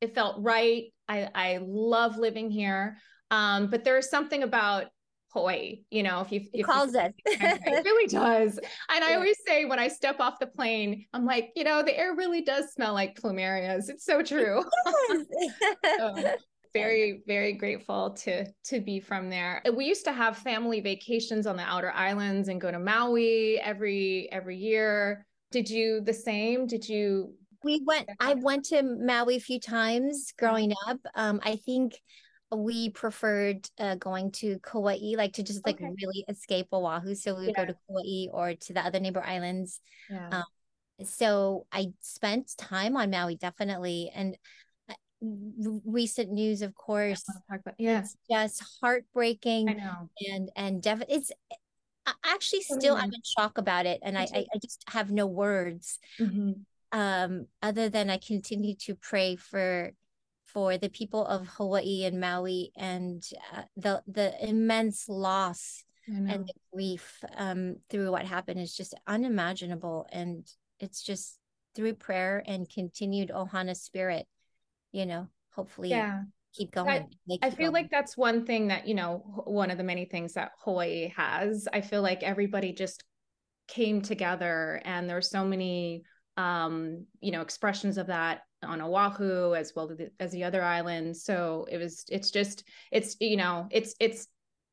it 0.00 0.14
felt 0.14 0.36
right. 0.40 0.84
I 1.08 1.28
i 1.34 1.58
love 1.62 2.16
living 2.16 2.50
here. 2.50 2.96
Um 3.30 3.68
but 3.68 3.84
there 3.84 3.98
is 3.98 4.10
something 4.10 4.42
about 4.42 4.86
Hawaii, 5.32 5.82
you 5.90 6.02
know, 6.02 6.22
if 6.22 6.32
you 6.32 6.42
if 6.52 6.66
calls 6.66 6.94
it, 6.94 7.14
it 7.24 7.84
really 7.84 8.06
does. 8.08 8.58
And 8.92 9.04
I 9.04 9.14
always 9.14 9.36
say 9.46 9.64
when 9.64 9.78
I 9.78 9.88
step 9.88 10.18
off 10.18 10.40
the 10.40 10.46
plane, 10.46 11.06
I'm 11.12 11.24
like, 11.24 11.52
you 11.54 11.62
know, 11.62 11.82
the 11.82 11.96
air 11.96 12.14
really 12.16 12.42
does 12.42 12.72
smell 12.72 12.94
like 12.94 13.20
plumerias. 13.20 13.88
It's 13.88 14.04
so 14.04 14.22
true. 14.22 14.64
so, 15.98 16.34
very 16.72 17.22
very 17.26 17.52
grateful 17.52 18.10
to 18.10 18.44
to 18.64 18.80
be 18.80 19.00
from 19.00 19.28
there 19.28 19.62
we 19.74 19.84
used 19.84 20.04
to 20.04 20.12
have 20.12 20.36
family 20.36 20.80
vacations 20.80 21.46
on 21.46 21.56
the 21.56 21.62
outer 21.62 21.90
islands 21.92 22.48
and 22.48 22.60
go 22.60 22.70
to 22.70 22.78
maui 22.78 23.60
every 23.60 24.28
every 24.30 24.56
year 24.56 25.26
did 25.50 25.68
you 25.68 26.00
the 26.00 26.14
same 26.14 26.66
did 26.66 26.88
you 26.88 27.34
We 27.62 27.82
went. 27.84 28.08
I 28.18 28.34
went 28.34 28.64
to 28.66 28.82
Maui 28.82 29.36
a 29.36 29.40
few 29.40 29.60
times 29.60 30.32
growing 30.38 30.72
up. 30.86 30.98
Um, 31.14 31.40
I 31.42 31.56
think 31.56 32.00
we 32.50 32.90
preferred 32.90 33.68
uh, 33.78 33.96
going 33.96 34.32
to 34.32 34.58
Kauai, 34.60 35.14
like 35.16 35.34
to 35.34 35.42
just 35.42 35.66
like 35.66 35.76
okay. 35.76 35.92
really 36.02 36.24
escape 36.28 36.68
Oahu. 36.72 37.14
So 37.14 37.34
we 37.34 37.46
would 37.46 37.54
yeah. 37.56 37.66
go 37.66 37.72
to 37.72 37.78
Kauai 37.86 38.26
or 38.32 38.54
to 38.54 38.72
the 38.72 38.80
other 38.80 38.98
neighbor 38.98 39.22
islands. 39.22 39.80
Yeah. 40.08 40.28
Um, 40.32 41.06
so 41.06 41.66
I 41.70 41.92
spent 42.00 42.56
time 42.56 42.96
on 42.96 43.10
Maui 43.10 43.36
definitely, 43.36 44.10
and 44.14 44.34
uh, 44.34 44.36
recent 45.20 46.30
news, 46.30 46.62
of 46.62 46.74
course. 46.74 47.24
About, 47.50 47.74
yeah, 47.78 48.00
it's 48.00 48.16
just 48.30 48.62
heartbreaking. 48.80 49.68
I 49.68 49.72
know, 49.74 50.10
and 50.32 50.50
and 50.56 50.82
def- 50.82 51.02
it's 51.08 51.30
actually 52.24 52.62
still 52.62 52.96
I'm 52.96 53.12
in 53.12 53.20
shock 53.38 53.58
about 53.58 53.86
it, 53.86 54.00
and 54.02 54.16
I, 54.16 54.22
I, 54.22 54.46
I 54.54 54.58
just 54.62 54.84
have 54.88 55.10
no 55.10 55.26
words. 55.26 55.98
Mm-hmm. 56.18 56.52
Um, 56.92 57.46
other 57.62 57.88
than 57.88 58.10
I 58.10 58.16
continue 58.18 58.74
to 58.86 58.94
pray 58.96 59.36
for 59.36 59.92
for 60.46 60.76
the 60.78 60.88
people 60.88 61.24
of 61.24 61.46
Hawaii 61.46 62.04
and 62.04 62.20
Maui 62.20 62.72
and 62.76 63.22
uh, 63.54 63.62
the 63.76 64.02
the 64.06 64.34
immense 64.44 65.08
loss 65.08 65.84
and 66.08 66.44
the 66.44 66.54
grief 66.72 67.22
um, 67.36 67.76
through 67.88 68.10
what 68.10 68.24
happened 68.26 68.58
is 68.58 68.76
just 68.76 68.94
unimaginable, 69.06 70.08
and 70.10 70.44
it's 70.80 71.02
just 71.02 71.38
through 71.76 71.94
prayer 71.94 72.42
and 72.46 72.68
continued 72.68 73.28
ohana 73.28 73.76
spirit, 73.76 74.26
you 74.92 75.06
know, 75.06 75.28
hopefully 75.52 75.90
yeah 75.90 76.22
keep 76.52 76.72
going. 76.72 76.88
I, 77.30 77.38
I 77.42 77.50
feel 77.50 77.70
going. 77.70 77.84
like 77.84 77.90
that's 77.90 78.16
one 78.16 78.44
thing 78.44 78.68
that, 78.68 78.86
you 78.86 78.94
know, 78.94 79.18
one 79.44 79.70
of 79.70 79.78
the 79.78 79.84
many 79.84 80.04
things 80.04 80.34
that 80.34 80.52
Hawaii 80.64 81.12
has. 81.16 81.68
I 81.72 81.80
feel 81.80 82.02
like 82.02 82.22
everybody 82.22 82.72
just 82.72 83.04
came 83.68 84.02
together 84.02 84.82
and 84.84 85.08
there's 85.08 85.30
so 85.30 85.44
many 85.44 86.02
um, 86.36 87.06
you 87.20 87.32
know, 87.32 87.42
expressions 87.42 87.98
of 87.98 88.06
that 88.06 88.42
on 88.62 88.80
Oahu 88.80 89.54
as 89.54 89.72
well 89.74 89.90
as 90.18 90.32
the 90.32 90.44
other 90.44 90.62
islands. 90.62 91.24
So 91.24 91.66
it 91.70 91.76
was 91.76 92.04
it's 92.08 92.30
just 92.30 92.64
it's 92.90 93.16
you 93.20 93.36
know, 93.36 93.68
it's 93.70 93.94
it's 94.00 94.26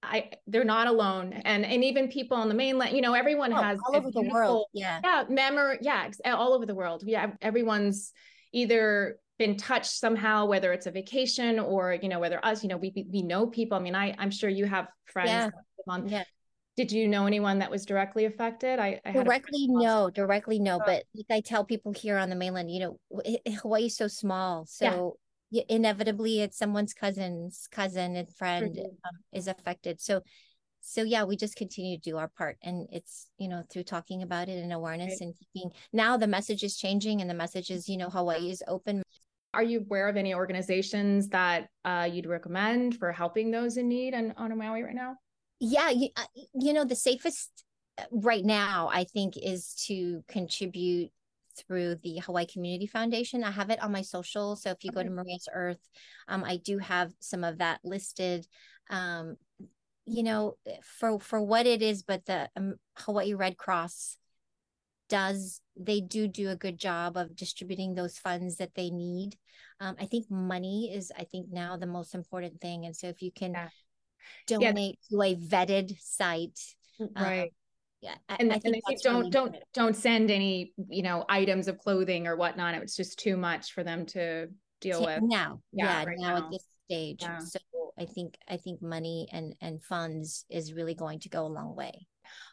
I 0.03 0.31
they're 0.45 0.63
not 0.63 0.87
alone 0.87 1.33
and 1.33 1.65
and 1.65 1.83
even 1.83 2.07
people 2.07 2.37
on 2.37 2.49
the 2.49 2.53
mainland 2.53 2.95
you 2.95 3.01
know 3.01 3.15
everyone 3.15 3.51
oh, 3.51 3.55
has 3.55 3.79
all 3.83 3.95
over 3.95 4.11
the 4.11 4.29
world 4.31 4.67
yeah 4.71 5.01
yeah 5.03 5.23
memory 5.27 5.79
yeah 5.81 6.07
all 6.27 6.53
over 6.53 6.67
the 6.67 6.75
world 6.75 7.01
yeah 7.03 7.31
everyone's 7.41 8.13
either 8.53 9.17
been 9.37 9.55
touched 9.55 9.91
somehow 9.91 10.45
whether 10.45 10.73
it's 10.73 10.87
a 10.87 10.91
vacation 10.91 11.59
or 11.59 11.97
you 12.01 12.09
know 12.09 12.19
whether 12.19 12.43
us 12.43 12.63
you 12.63 12.69
know 12.69 12.77
we 12.77 12.91
we 13.11 13.21
know 13.21 13.47
people 13.47 13.77
i 13.77 13.81
mean 13.81 13.95
i 13.95 14.13
i'm 14.17 14.31
sure 14.31 14.49
you 14.49 14.65
have 14.65 14.87
friends 15.05 15.29
yeah. 15.29 15.49
on 15.87 16.07
yeah 16.07 16.23
did 16.75 16.91
you 16.91 17.07
know 17.07 17.25
anyone 17.25 17.59
that 17.59 17.69
was 17.69 17.85
directly 17.85 18.25
affected 18.25 18.79
i, 18.79 18.99
I 19.05 19.11
directly 19.11 19.67
no 19.67 20.09
directly 20.09 20.59
no 20.59 20.77
oh. 20.77 20.83
but 20.85 21.03
like 21.15 21.25
i 21.29 21.41
tell 21.41 21.63
people 21.63 21.93
here 21.93 22.17
on 22.17 22.29
the 22.29 22.35
mainland 22.35 22.71
you 22.71 22.79
know 22.79 23.21
hawaii's 23.61 23.95
so 23.95 24.07
small 24.07 24.65
so 24.65 25.17
yeah. 25.51 25.63
inevitably 25.69 26.41
it's 26.41 26.57
someone's 26.57 26.93
cousin's 26.93 27.67
cousin 27.71 28.15
and 28.15 28.33
friend 28.35 28.75
mm-hmm. 28.75 28.85
um, 28.85 29.15
is 29.33 29.47
affected 29.47 30.01
so 30.01 30.21
so 30.81 31.03
yeah 31.03 31.23
we 31.23 31.35
just 31.35 31.55
continue 31.55 31.97
to 31.97 32.09
do 32.09 32.17
our 32.17 32.29
part 32.29 32.57
and 32.61 32.87
it's 32.91 33.27
you 33.37 33.47
know 33.47 33.63
through 33.69 33.83
talking 33.83 34.21
about 34.21 34.47
it 34.47 34.61
and 34.63 34.71
awareness 34.71 35.19
right. 35.19 35.21
and 35.21 35.35
keeping 35.37 35.69
now 35.91 36.15
the 36.15 36.27
message 36.27 36.63
is 36.63 36.77
changing 36.77 37.21
and 37.21 37.29
the 37.29 37.33
message 37.33 37.69
is 37.69 37.89
you 37.89 37.97
know 37.97 38.09
hawaii 38.09 38.49
is 38.49 38.63
open 38.67 39.01
are 39.53 39.63
you 39.63 39.79
aware 39.79 40.07
of 40.07 40.17
any 40.17 40.33
organizations 40.33 41.29
that 41.29 41.69
uh, 41.85 42.07
you'd 42.11 42.27
recommend 42.27 42.97
for 42.97 43.11
helping 43.11 43.51
those 43.51 43.77
in 43.77 43.87
need 43.87 44.13
on, 44.13 44.33
on 44.37 44.55
Maui 44.57 44.83
right 44.83 44.95
now? 44.95 45.15
Yeah, 45.59 45.89
you, 45.89 46.09
uh, 46.15 46.25
you 46.53 46.73
know, 46.73 46.85
the 46.85 46.95
safest 46.95 47.63
uh, 47.97 48.03
right 48.11 48.45
now, 48.45 48.89
I 48.91 49.05
think, 49.05 49.35
is 49.37 49.73
to 49.87 50.23
contribute 50.27 51.11
through 51.57 51.95
the 52.03 52.19
Hawaii 52.19 52.45
Community 52.45 52.85
Foundation. 52.85 53.43
I 53.43 53.51
have 53.51 53.69
it 53.69 53.81
on 53.81 53.91
my 53.91 54.03
social. 54.03 54.55
So 54.55 54.69
if 54.69 54.83
you 54.83 54.91
okay. 54.91 55.01
go 55.01 55.03
to 55.03 55.09
Maria's 55.09 55.47
Earth, 55.51 55.79
um, 56.27 56.43
I 56.43 56.57
do 56.57 56.77
have 56.77 57.11
some 57.19 57.43
of 57.43 57.57
that 57.57 57.79
listed. 57.83 58.45
Um, 58.89 59.37
you 60.05 60.23
know, 60.23 60.55
for 60.83 61.19
for 61.19 61.41
what 61.41 61.65
it 61.65 61.81
is, 61.81 62.03
but 62.03 62.25
the 62.25 62.49
um, 62.55 62.75
Hawaii 62.97 63.33
Red 63.33 63.57
Cross 63.57 64.17
does 65.09 65.61
they 65.75 66.01
do 66.01 66.27
do 66.27 66.49
a 66.49 66.55
good 66.55 66.77
job 66.77 67.17
of 67.17 67.35
distributing 67.35 67.95
those 67.95 68.17
funds 68.17 68.57
that 68.57 68.75
they 68.75 68.89
need. 68.89 69.35
Um, 69.79 69.95
i 69.99 70.05
think 70.05 70.25
money 70.29 70.91
is 70.93 71.11
i 71.17 71.23
think 71.23 71.47
now 71.51 71.77
the 71.77 71.85
most 71.85 72.15
important 72.15 72.59
thing. 72.61 72.85
And 72.85 72.95
so 72.95 73.07
if 73.07 73.21
you 73.21 73.31
can 73.31 73.51
yeah. 73.51 73.69
donate 74.47 74.99
yeah. 75.09 75.17
to 75.17 75.23
a 75.23 75.35
vetted 75.35 75.95
site 76.01 76.59
um, 76.99 77.09
right. 77.15 77.41
um, 77.43 77.49
yeah 78.01 78.15
and, 78.29 78.51
I, 78.51 78.59
and 78.63 78.75
don't 79.03 79.17
really 79.17 79.29
don't 79.29 79.55
don't 79.73 79.95
send 79.95 80.31
any 80.31 80.73
you 80.89 81.03
know 81.03 81.25
items 81.29 81.67
of 81.67 81.77
clothing 81.79 82.27
or 82.27 82.35
whatnot 82.35 82.75
it's 82.75 82.95
just 82.95 83.19
too 83.19 83.37
much 83.37 83.73
for 83.73 83.83
them 83.83 84.05
to 84.07 84.47
deal 84.81 85.03
with. 85.03 85.21
now 85.23 85.61
yeah, 85.71 86.01
yeah 86.01 86.05
right 86.05 86.17
now, 86.19 86.39
now, 86.39 86.45
at 86.45 86.51
this 86.51 86.65
stage. 86.85 87.23
So 87.45 87.59
i 87.99 88.05
think 88.05 88.37
i 88.47 88.57
think 88.57 88.81
money 88.81 89.27
and 89.31 89.55
and 89.61 89.81
funds 89.81 90.45
is 90.49 90.73
really 90.73 90.93
going 90.93 91.19
to 91.19 91.29
go 91.29 91.45
a 91.45 91.47
long 91.47 91.75
way 91.75 92.07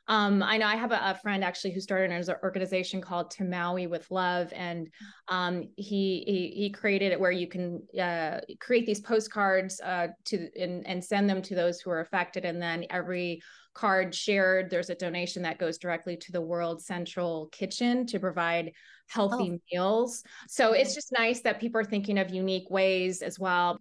um, 0.07 0.43
I 0.43 0.59
know 0.59 0.67
I 0.67 0.77
have 0.77 0.93
a, 0.93 1.01
a, 1.03 1.19
friend 1.23 1.43
actually 1.43 1.73
who 1.73 1.81
started 1.81 2.11
an 2.11 2.35
organization 2.43 3.01
called 3.01 3.31
To 3.33 3.45
Maui 3.45 3.87
with 3.87 4.11
Love, 4.11 4.53
and 4.55 4.89
um, 5.29 5.69
he, 5.77 6.25
he, 6.27 6.53
he 6.55 6.71
created 6.71 7.13
it 7.13 7.19
where 7.19 7.31
you 7.31 7.49
can 7.49 7.83
uh, 7.99 8.41
create 8.61 8.85
these 8.85 9.01
postcards 9.01 9.81
uh, 9.81 10.09
to 10.27 10.49
and, 10.61 10.87
and 10.87 11.03
send 11.03 11.29
them 11.29 11.41
to 11.43 11.55
those 11.55 11.81
who 11.81 11.91
are 11.91 12.01
affected, 12.01 12.45
and 12.45 12.61
then 12.61 12.85
every 12.91 13.41
card 13.73 14.15
shared, 14.15 14.71
there's 14.71 14.91
a 14.91 14.95
donation 14.95 15.43
that 15.43 15.59
goes 15.59 15.79
directly 15.79 16.17
to 16.17 16.33
the 16.33 16.41
World 16.41 16.83
Central 16.83 17.49
Kitchen 17.51 18.07
to 18.07 18.21
provide 18.21 18.73
healthy 19.09 19.53
oh. 19.53 19.59
meals. 19.73 20.23
So 20.49 20.73
it's 20.73 20.95
just 20.95 21.13
nice 21.13 21.41
that 21.43 21.61
people 21.61 21.81
are 21.81 21.85
thinking 21.85 22.19
of 22.19 22.33
unique 22.33 22.71
ways 22.71 23.21
as 23.21 23.39
well. 23.39 23.79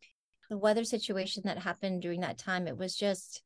The 0.50 0.58
weather 0.58 0.84
situation 0.84 1.44
that 1.46 1.60
happened 1.60 2.02
during 2.02 2.22
that 2.22 2.38
time, 2.38 2.68
it 2.68 2.78
was 2.78 2.96
just 2.96 3.42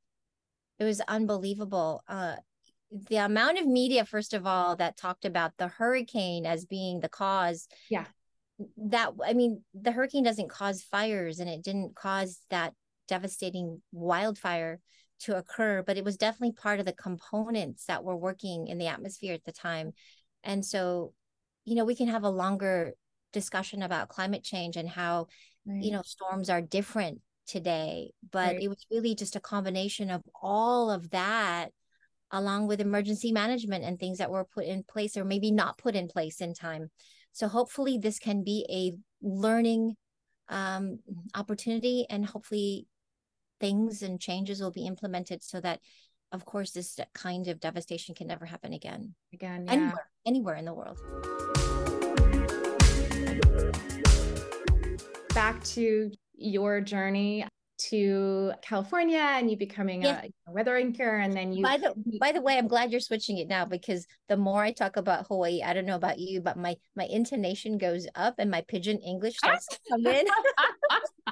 it 0.79 0.83
was 0.83 1.01
unbelievable. 1.01 2.03
Uh, 2.07 2.35
the 2.91 3.17
amount 3.17 3.59
of 3.59 3.67
media, 3.67 4.05
first 4.05 4.33
of 4.33 4.45
all, 4.45 4.75
that 4.77 4.97
talked 4.97 5.25
about 5.25 5.53
the 5.57 5.67
hurricane 5.67 6.45
as 6.45 6.65
being 6.65 6.99
the 6.99 7.09
cause. 7.09 7.67
Yeah. 7.89 8.05
That, 8.77 9.11
I 9.23 9.33
mean, 9.33 9.63
the 9.73 9.91
hurricane 9.91 10.23
doesn't 10.23 10.49
cause 10.49 10.81
fires 10.81 11.39
and 11.39 11.49
it 11.49 11.63
didn't 11.63 11.95
cause 11.95 12.39
that 12.49 12.73
devastating 13.07 13.81
wildfire 13.91 14.79
to 15.19 15.35
occur, 15.35 15.83
but 15.85 15.97
it 15.97 16.03
was 16.03 16.17
definitely 16.17 16.53
part 16.53 16.79
of 16.79 16.85
the 16.85 16.93
components 16.93 17.85
that 17.85 18.03
were 18.03 18.15
working 18.15 18.67
in 18.67 18.77
the 18.77 18.87
atmosphere 18.87 19.33
at 19.33 19.43
the 19.43 19.51
time. 19.51 19.91
And 20.43 20.65
so, 20.65 21.13
you 21.65 21.75
know, 21.75 21.85
we 21.85 21.95
can 21.95 22.07
have 22.07 22.23
a 22.23 22.29
longer 22.29 22.93
discussion 23.33 23.83
about 23.83 24.09
climate 24.09 24.43
change 24.43 24.77
and 24.77 24.87
how, 24.87 25.27
right. 25.65 25.83
you 25.83 25.91
know, 25.91 26.01
storms 26.03 26.49
are 26.49 26.61
different 26.61 27.21
today 27.47 28.11
but 28.31 28.55
right. 28.55 28.61
it 28.61 28.67
was 28.67 28.85
really 28.91 29.15
just 29.15 29.37
a 29.37 29.39
combination 29.39 30.11
of 30.11 30.21
all 30.41 30.91
of 30.91 31.09
that 31.11 31.71
along 32.31 32.67
with 32.67 32.81
emergency 32.81 33.31
management 33.31 33.83
and 33.83 33.99
things 33.99 34.17
that 34.17 34.31
were 34.31 34.45
put 34.45 34.65
in 34.65 34.83
place 34.83 35.15
or 35.15 35.23
maybe 35.23 35.51
not 35.51 35.77
put 35.77 35.95
in 35.95 36.07
place 36.07 36.41
in 36.41 36.53
time. 36.53 36.89
So 37.31 37.47
hopefully 37.47 37.97
this 37.97 38.19
can 38.19 38.43
be 38.43 38.65
a 38.69 38.97
learning 39.25 39.95
um, 40.49 40.99
opportunity 41.35 42.05
and 42.09 42.25
hopefully 42.25 42.87
things 43.59 44.01
and 44.01 44.19
changes 44.19 44.61
will 44.61 44.71
be 44.71 44.85
implemented 44.85 45.43
so 45.43 45.59
that 45.61 45.79
of 46.31 46.45
course 46.45 46.71
this 46.71 46.99
kind 47.13 47.47
of 47.47 47.59
devastation 47.59 48.13
can 48.13 48.27
never 48.27 48.45
happen 48.45 48.73
again. 48.73 49.15
Again 49.33 49.65
yeah. 49.65 49.73
anywhere 49.73 50.09
anywhere 50.25 50.55
in 50.55 50.65
the 50.65 50.73
world. 50.73 50.99
Back 55.33 55.63
to 55.65 56.11
your 56.35 56.81
journey 56.81 57.45
to 57.89 58.51
California 58.61 59.19
and 59.19 59.49
you 59.49 59.57
becoming 59.57 60.03
yeah. 60.03 60.21
a, 60.23 60.49
a 60.49 60.53
weather 60.53 60.75
anchor 60.75 61.17
and 61.17 61.33
then 61.33 61.53
you 61.53 61.63
by 61.63 61.77
the 61.77 61.93
by 62.19 62.31
the 62.31 62.41
way 62.41 62.57
I'm 62.57 62.67
glad 62.67 62.91
you're 62.91 62.99
switching 62.99 63.37
it 63.37 63.47
now 63.47 63.65
because 63.65 64.05
the 64.29 64.37
more 64.37 64.61
I 64.61 64.71
talk 64.71 64.97
about 64.97 65.27
Hawaii 65.27 65.61
I 65.61 65.73
don't 65.73 65.85
know 65.85 65.95
about 65.95 66.19
you 66.19 66.41
but 66.41 66.57
my 66.57 66.75
my 66.95 67.05
intonation 67.05 67.77
goes 67.77 68.07
up 68.15 68.35
and 68.39 68.49
my 68.49 68.61
pidgin 68.67 68.99
English 68.99 69.37
starts 69.37 69.67
to 69.67 69.79
come 69.89 70.05
in 70.07 70.25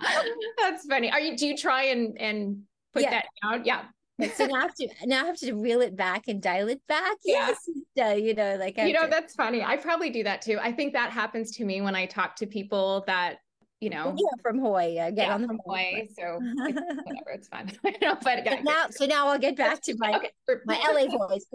that's 0.57 0.85
funny 0.85 1.11
are 1.11 1.19
you 1.19 1.37
do 1.37 1.47
you 1.47 1.57
try 1.57 1.83
and 1.83 2.19
and 2.19 2.61
put 2.93 3.03
yeah. 3.03 3.11
that 3.11 3.25
down 3.43 3.65
yeah 3.65 3.85
so 4.33 4.45
now 4.45 4.55
I 4.55 4.61
have 4.61 4.75
to 4.75 4.87
now 5.03 5.23
I 5.23 5.25
have 5.25 5.37
to 5.39 5.53
reel 5.53 5.81
it 5.81 5.95
back 5.95 6.29
and 6.29 6.41
dial 6.41 6.69
it 6.69 6.81
back. 6.87 7.17
Yes, 7.25 7.57
yeah. 7.95 8.13
you 8.13 8.33
know, 8.33 8.55
like 8.55 8.77
you 8.77 8.93
know, 8.93 9.03
to... 9.03 9.09
that's 9.09 9.35
funny. 9.35 9.61
I 9.61 9.75
probably 9.75 10.09
do 10.09 10.23
that 10.23 10.41
too. 10.41 10.57
I 10.61 10.71
think 10.71 10.93
that 10.93 11.11
happens 11.11 11.51
to 11.57 11.65
me 11.65 11.81
when 11.81 11.95
I 11.95 12.05
talk 12.05 12.37
to 12.37 12.47
people 12.47 13.03
that 13.07 13.39
you 13.81 13.89
know 13.89 14.15
yeah, 14.17 14.41
from 14.41 14.59
Hawaii. 14.59 14.99
I 14.99 15.11
get 15.11 15.27
yeah, 15.27 15.33
on 15.33 15.41
the 15.41 15.47
from 15.47 15.59
Hawaii, 15.65 16.07
so 16.17 16.39
it's, 16.41 17.05
whatever, 17.05 17.29
it's 17.31 17.47
fun. 17.47 17.71
know, 18.01 18.17
but, 18.23 18.43
but 18.45 18.63
now, 18.63 18.85
so 18.89 19.05
now 19.05 19.27
I'll 19.27 19.39
get 19.39 19.57
back 19.57 19.81
to 19.83 19.95
my 19.97 20.15
okay. 20.15 20.31
my 20.65 20.75
LA 20.91 21.27
voice. 21.27 21.45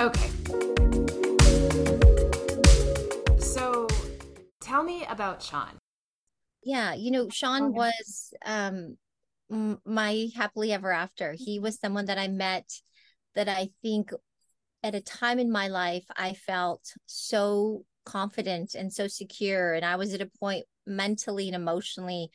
okay. 0.00 0.30
So, 3.38 3.86
tell 4.60 4.82
me 4.82 5.04
about 5.08 5.42
Sean. 5.42 5.78
Yeah, 6.62 6.94
you 6.94 7.10
know, 7.10 7.28
Sean 7.28 7.64
okay. 7.64 7.72
was 7.72 8.34
um 8.44 8.96
my 9.84 10.28
happily 10.34 10.72
ever 10.72 10.92
after. 10.92 11.34
He 11.38 11.58
was 11.58 11.78
someone 11.78 12.06
that 12.06 12.18
I 12.18 12.28
met 12.28 12.68
that 13.34 13.48
I 13.48 13.68
think 13.82 14.10
at 14.82 14.94
a 14.94 15.00
time 15.00 15.38
in 15.38 15.50
my 15.50 15.68
life 15.68 16.04
I 16.16 16.32
felt 16.32 16.82
so 17.06 17.84
confident 18.06 18.74
and 18.74 18.90
so 18.92 19.08
secure. 19.08 19.74
And 19.74 19.84
I 19.84 19.96
was 19.96 20.14
at 20.14 20.22
a 20.22 20.30
point 20.40 20.64
mentally 20.86 21.48
and 21.48 21.56
emotionally 21.56 22.30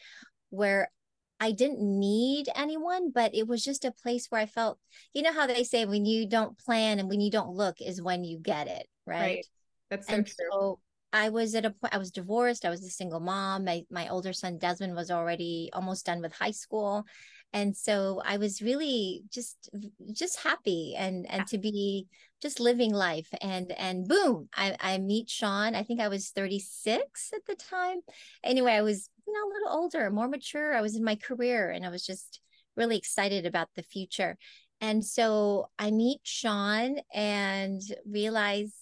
where 0.49 0.91
I 1.39 1.53
didn't 1.53 1.81
need 1.81 2.49
anyone, 2.55 3.11
but 3.11 3.33
it 3.33 3.47
was 3.47 3.63
just 3.63 3.83
a 3.83 3.91
place 3.91 4.27
where 4.29 4.39
I 4.39 4.45
felt, 4.45 4.77
you 5.13 5.23
know 5.23 5.33
how 5.33 5.47
they 5.47 5.63
say 5.63 5.85
when 5.85 6.05
you 6.05 6.27
don't 6.27 6.55
plan 6.59 6.99
and 6.99 7.09
when 7.09 7.19
you 7.19 7.31
don't 7.31 7.55
look 7.55 7.81
is 7.81 7.99
when 7.99 8.23
you 8.23 8.37
get 8.37 8.67
it, 8.67 8.85
right? 9.07 9.19
right. 9.21 9.45
That's 9.89 10.07
so 10.07 10.13
and 10.13 10.25
true. 10.27 10.35
So 10.51 10.79
I 11.11 11.29
was 11.29 11.55
at 11.55 11.65
a 11.65 11.71
point 11.71 11.95
I 11.95 11.97
was 11.97 12.11
divorced, 12.11 12.63
I 12.63 12.69
was 12.69 12.83
a 12.83 12.89
single 12.89 13.19
mom. 13.19 13.65
My 13.65 13.83
my 13.89 14.07
older 14.09 14.33
son 14.33 14.59
Desmond 14.59 14.95
was 14.95 15.09
already 15.09 15.69
almost 15.73 16.05
done 16.05 16.21
with 16.21 16.31
high 16.31 16.51
school. 16.51 17.05
And 17.53 17.75
so 17.75 18.21
I 18.25 18.37
was 18.37 18.61
really 18.61 19.23
just 19.29 19.69
just 20.13 20.39
happy 20.39 20.95
and 20.97 21.29
and 21.29 21.45
to 21.47 21.57
be 21.57 22.07
just 22.41 22.59
living 22.59 22.93
life. 22.93 23.27
And 23.41 23.71
and 23.73 24.07
boom 24.07 24.49
I, 24.55 24.75
I 24.79 24.97
meet 24.97 25.29
sean. 25.29 25.75
I 25.75 25.83
think 25.83 25.99
i 25.99 26.07
was 26.07 26.29
36 26.29 27.31
at 27.33 27.45
the 27.45 27.55
time. 27.55 27.99
Anyway 28.43 28.71
i 28.71 28.81
was 28.81 29.09
you 29.27 29.33
know 29.33 29.47
a 29.47 29.53
little 29.53 29.79
older 29.81 30.09
more 30.11 30.27
mature. 30.27 30.73
I 30.73 30.81
was 30.81 30.95
in 30.95 31.03
my 31.03 31.15
career 31.15 31.69
and 31.69 31.85
i 31.85 31.89
was 31.89 32.05
just 32.05 32.41
really 32.77 32.97
excited 32.97 33.45
about 33.45 33.69
the 33.75 33.83
future. 33.83 34.37
And 34.79 35.03
so 35.05 35.69
i 35.77 35.91
meet 35.91 36.21
sean 36.23 36.97
and 37.13 37.81
realize 38.05 38.73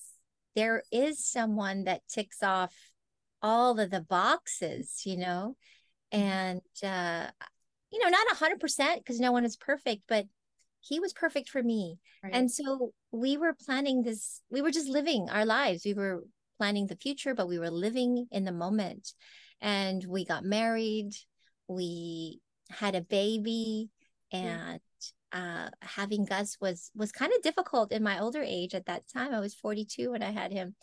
there 0.55 0.83
is 0.91 1.25
someone 1.25 1.85
that 1.85 2.07
ticks 2.07 2.43
off 2.43 2.73
all 3.41 3.79
of 3.79 3.89
the 3.89 4.01
boxes 4.01 5.01
you 5.05 5.17
know? 5.17 5.55
Mm-hmm. 6.13 6.21
and 6.21 6.61
uh 6.83 7.31
you 7.91 8.00
know 8.00 8.10
not 8.10 8.27
100% 8.27 8.98
because 8.98 9.19
no 9.19 9.31
one 9.31 9.46
is 9.46 9.55
perfect 9.55 10.03
but 10.08 10.25
he 10.81 11.00
was 11.00 11.13
perfect 11.13 11.50
for 11.50 11.62
me. 11.62 11.98
Right. 12.24 12.34
And 12.34 12.51
so 12.51 12.93
we 13.12 13.38
were 13.38 13.53
planning 13.53 14.03
this, 14.03 14.41
we 14.50 14.62
were 14.62 14.72
just 14.72 14.88
living 14.88 15.29
our 15.29 15.46
lives. 15.46 15.84
We 15.86 15.93
were 15.93 16.24
planning 16.58 16.88
the 16.88 16.96
future, 16.96 17.34
but 17.34 17.48
we 17.48 17.60
were 17.60 17.69
living 17.69 18.27
in 18.31 18.46
the 18.46 18.51
moment. 18.51 19.13
And 19.62 20.03
we 20.08 20.25
got 20.25 20.43
married, 20.43 21.12
we 21.67 22.39
had 22.69 22.96
a 22.96 23.01
baby, 23.01 23.89
and 24.31 24.79
yeah. 25.34 25.65
uh, 25.65 25.69
having 25.81 26.24
Gus 26.24 26.55
was 26.62 26.91
was 26.96 27.12
kind 27.12 27.34
of 27.36 27.41
difficult 27.41 27.91
in 27.91 28.03
my 28.03 28.19
older 28.19 28.41
age 28.41 28.74
at 28.74 28.86
that 28.86 29.03
time. 29.12 29.34
I 29.34 29.41
was 29.41 29.53
42 29.53 30.12
when 30.12 30.24
I 30.24 30.31
had 30.31 30.53
him. 30.53 30.75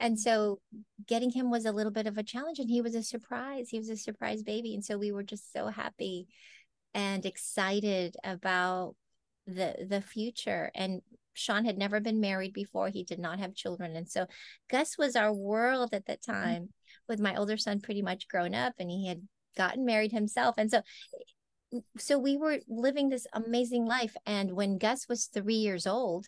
And 0.00 0.18
so 0.18 0.60
getting 1.06 1.30
him 1.30 1.50
was 1.50 1.64
a 1.64 1.72
little 1.72 1.92
bit 1.92 2.06
of 2.06 2.18
a 2.18 2.22
challenge 2.22 2.58
and 2.58 2.68
he 2.68 2.80
was 2.80 2.94
a 2.94 3.02
surprise. 3.02 3.68
He 3.70 3.78
was 3.78 3.88
a 3.88 3.96
surprise 3.96 4.42
baby. 4.42 4.74
And 4.74 4.84
so 4.84 4.98
we 4.98 5.12
were 5.12 5.22
just 5.22 5.52
so 5.52 5.68
happy 5.68 6.26
and 6.92 7.24
excited 7.24 8.16
about 8.22 8.94
the 9.46 9.86
the 9.88 10.00
future 10.00 10.70
and 10.74 11.02
Sean 11.34 11.64
had 11.64 11.76
never 11.76 12.00
been 12.00 12.20
married 12.20 12.52
before. 12.52 12.88
He 12.88 13.02
did 13.02 13.18
not 13.18 13.40
have 13.40 13.54
children. 13.54 13.96
And 13.96 14.08
so 14.08 14.26
Gus 14.70 14.96
was 14.96 15.16
our 15.16 15.32
world 15.32 15.90
at 15.92 16.06
that 16.06 16.22
mm-hmm. 16.22 16.32
time, 16.32 16.62
mm-hmm. 16.62 17.08
with 17.08 17.20
my 17.20 17.36
older 17.36 17.56
son 17.56 17.80
pretty 17.80 18.02
much 18.02 18.28
grown 18.28 18.54
up 18.54 18.74
and 18.78 18.90
he 18.90 19.08
had 19.08 19.22
gotten 19.56 19.84
married 19.84 20.12
himself. 20.12 20.54
And 20.58 20.70
so 20.70 20.82
so 21.98 22.18
we 22.18 22.36
were 22.36 22.60
living 22.68 23.08
this 23.08 23.26
amazing 23.32 23.84
life. 23.84 24.14
And 24.26 24.52
when 24.52 24.78
Gus 24.78 25.08
was 25.08 25.26
three 25.26 25.56
years 25.56 25.86
old, 25.86 26.26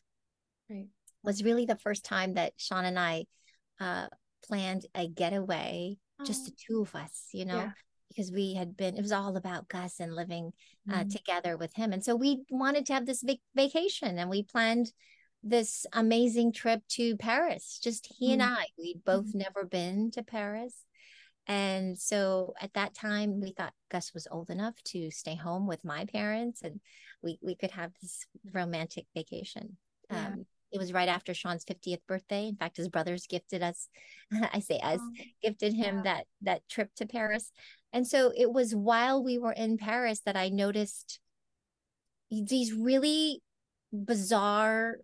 right. 0.68 0.86
was 1.22 1.44
really 1.44 1.66
the 1.66 1.76
first 1.76 2.04
time 2.04 2.34
that 2.34 2.54
Sean 2.56 2.84
and 2.84 2.98
I 2.98 3.26
uh, 3.80 4.06
planned 4.44 4.86
a 4.94 5.08
getaway, 5.08 5.96
oh. 6.20 6.24
just 6.24 6.46
the 6.46 6.52
two 6.52 6.82
of 6.82 6.94
us, 6.94 7.28
you 7.32 7.44
know. 7.44 7.56
Yeah 7.56 7.70
because 8.08 8.32
we 8.32 8.54
had 8.54 8.76
been 8.76 8.96
it 8.96 9.02
was 9.02 9.12
all 9.12 9.36
about 9.36 9.68
gus 9.68 10.00
and 10.00 10.14
living 10.14 10.52
uh, 10.90 10.98
mm-hmm. 10.98 11.08
together 11.08 11.56
with 11.56 11.74
him 11.74 11.92
and 11.92 12.04
so 12.04 12.14
we 12.14 12.42
wanted 12.50 12.86
to 12.86 12.92
have 12.92 13.06
this 13.06 13.22
big 13.22 13.38
vacation 13.54 14.18
and 14.18 14.30
we 14.30 14.42
planned 14.42 14.92
this 15.42 15.86
amazing 15.92 16.52
trip 16.52 16.80
to 16.88 17.16
paris 17.16 17.78
just 17.82 18.10
he 18.18 18.26
mm-hmm. 18.26 18.40
and 18.40 18.42
i 18.42 18.66
we'd 18.78 19.02
both 19.04 19.26
mm-hmm. 19.26 19.38
never 19.38 19.64
been 19.64 20.10
to 20.10 20.22
paris 20.22 20.84
and 21.46 21.96
so 21.98 22.54
at 22.60 22.72
that 22.74 22.94
time 22.94 23.40
we 23.40 23.52
thought 23.52 23.74
gus 23.90 24.12
was 24.14 24.26
old 24.30 24.50
enough 24.50 24.74
to 24.82 25.10
stay 25.10 25.34
home 25.34 25.66
with 25.66 25.84
my 25.84 26.04
parents 26.06 26.62
and 26.62 26.80
we 27.22 27.38
we 27.42 27.54
could 27.54 27.70
have 27.70 27.92
this 28.00 28.26
romantic 28.52 29.06
vacation 29.14 29.76
yeah. 30.10 30.28
um, 30.28 30.46
it 30.76 30.80
was 30.80 30.92
right 30.92 31.08
after 31.08 31.34
Sean's 31.34 31.64
50th 31.64 32.00
birthday. 32.06 32.46
In 32.46 32.56
fact, 32.56 32.76
his 32.76 32.88
brothers 32.88 33.26
gifted 33.26 33.62
us, 33.62 33.88
I 34.52 34.60
say 34.60 34.78
us, 34.78 35.00
oh, 35.02 35.24
gifted 35.42 35.74
him 35.74 35.96
yeah. 35.96 36.02
that 36.02 36.26
that 36.42 36.68
trip 36.68 36.90
to 36.96 37.06
Paris. 37.06 37.50
And 37.92 38.06
so 38.06 38.32
it 38.36 38.52
was 38.52 38.74
while 38.74 39.22
we 39.22 39.38
were 39.38 39.52
in 39.52 39.78
Paris 39.78 40.20
that 40.26 40.36
I 40.36 40.48
noticed 40.48 41.18
these 42.30 42.72
really 42.72 43.42
bizarre 43.92 44.96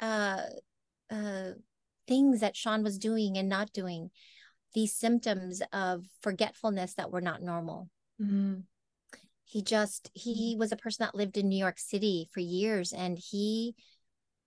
uh, 0.00 0.42
uh, 1.10 1.50
things 2.06 2.40
that 2.40 2.56
Sean 2.56 2.82
was 2.82 2.98
doing 2.98 3.36
and 3.36 3.48
not 3.48 3.72
doing, 3.72 4.10
these 4.74 4.94
symptoms 4.94 5.62
of 5.72 6.04
forgetfulness 6.22 6.94
that 6.94 7.10
were 7.10 7.20
not 7.20 7.42
normal. 7.42 7.88
Mm-hmm. 8.20 8.60
He 9.44 9.62
just, 9.62 10.10
he 10.12 10.56
was 10.58 10.72
a 10.72 10.76
person 10.76 11.04
that 11.04 11.14
lived 11.14 11.36
in 11.36 11.48
New 11.48 11.58
York 11.58 11.78
City 11.78 12.28
for 12.32 12.40
years 12.40 12.92
and 12.92 13.18
he, 13.18 13.74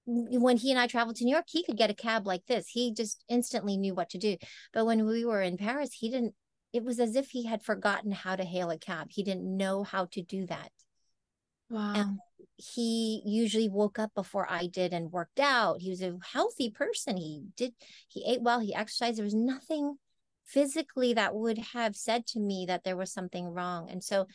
when 0.10 0.58
he 0.58 0.72
and 0.72 0.80
I 0.80 0.88
traveled 0.88 1.18
to 1.18 1.26
New 1.26 1.32
York, 1.32 1.46
he 1.48 1.64
could 1.64 1.78
get 1.78 1.90
a 1.90 1.96
cab 1.96 2.26
like 2.26 2.46
this. 2.48 2.68
He 2.68 2.94
just 2.94 3.24
instantly 3.30 3.78
knew 3.78 3.94
what 3.94 4.10
to 4.12 4.18
do. 4.18 4.38
But 4.74 4.86
when 4.86 5.06
we 5.06 5.26
were 5.26 5.42
in 5.42 5.58
Paris, 5.58 5.94
he 5.94 6.10
didn't 6.10 6.34
it 6.72 6.84
was 6.84 7.00
as 7.00 7.16
if 7.16 7.30
he 7.30 7.46
had 7.46 7.64
forgotten 7.64 8.12
how 8.12 8.36
to 8.36 8.44
hail 8.44 8.70
a 8.70 8.78
cab. 8.78 9.08
He 9.10 9.24
didn't 9.24 9.58
know 9.58 9.84
how 9.84 10.06
to 10.12 10.22
do 10.22 10.46
that. 10.48 10.72
Wow. 11.70 11.94
And 11.96 12.20
he 12.58 13.22
usually 13.26 13.70
woke 13.70 14.00
up 14.00 14.14
before 14.14 14.48
I 14.50 14.68
did 14.68 14.94
and 14.94 15.12
worked 15.12 15.40
out. 15.40 15.82
He 15.82 15.90
was 15.90 16.02
a 16.02 16.18
healthy 16.32 16.70
person. 16.70 17.18
He 17.18 17.44
did, 17.56 17.74
he 18.08 18.24
ate 18.26 18.42
well, 18.42 18.60
he 18.60 18.76
exercised. 18.76 19.18
There 19.18 19.24
was 19.24 19.34
nothing 19.34 19.96
physically 20.46 21.14
that 21.14 21.36
would 21.36 21.58
have 21.58 21.96
said 21.96 22.26
to 22.28 22.40
me 22.40 22.66
that 22.68 22.84
there 22.84 22.98
was 22.98 23.12
something 23.12 23.48
wrong. 23.48 23.90
And 23.90 24.04
so 24.04 24.28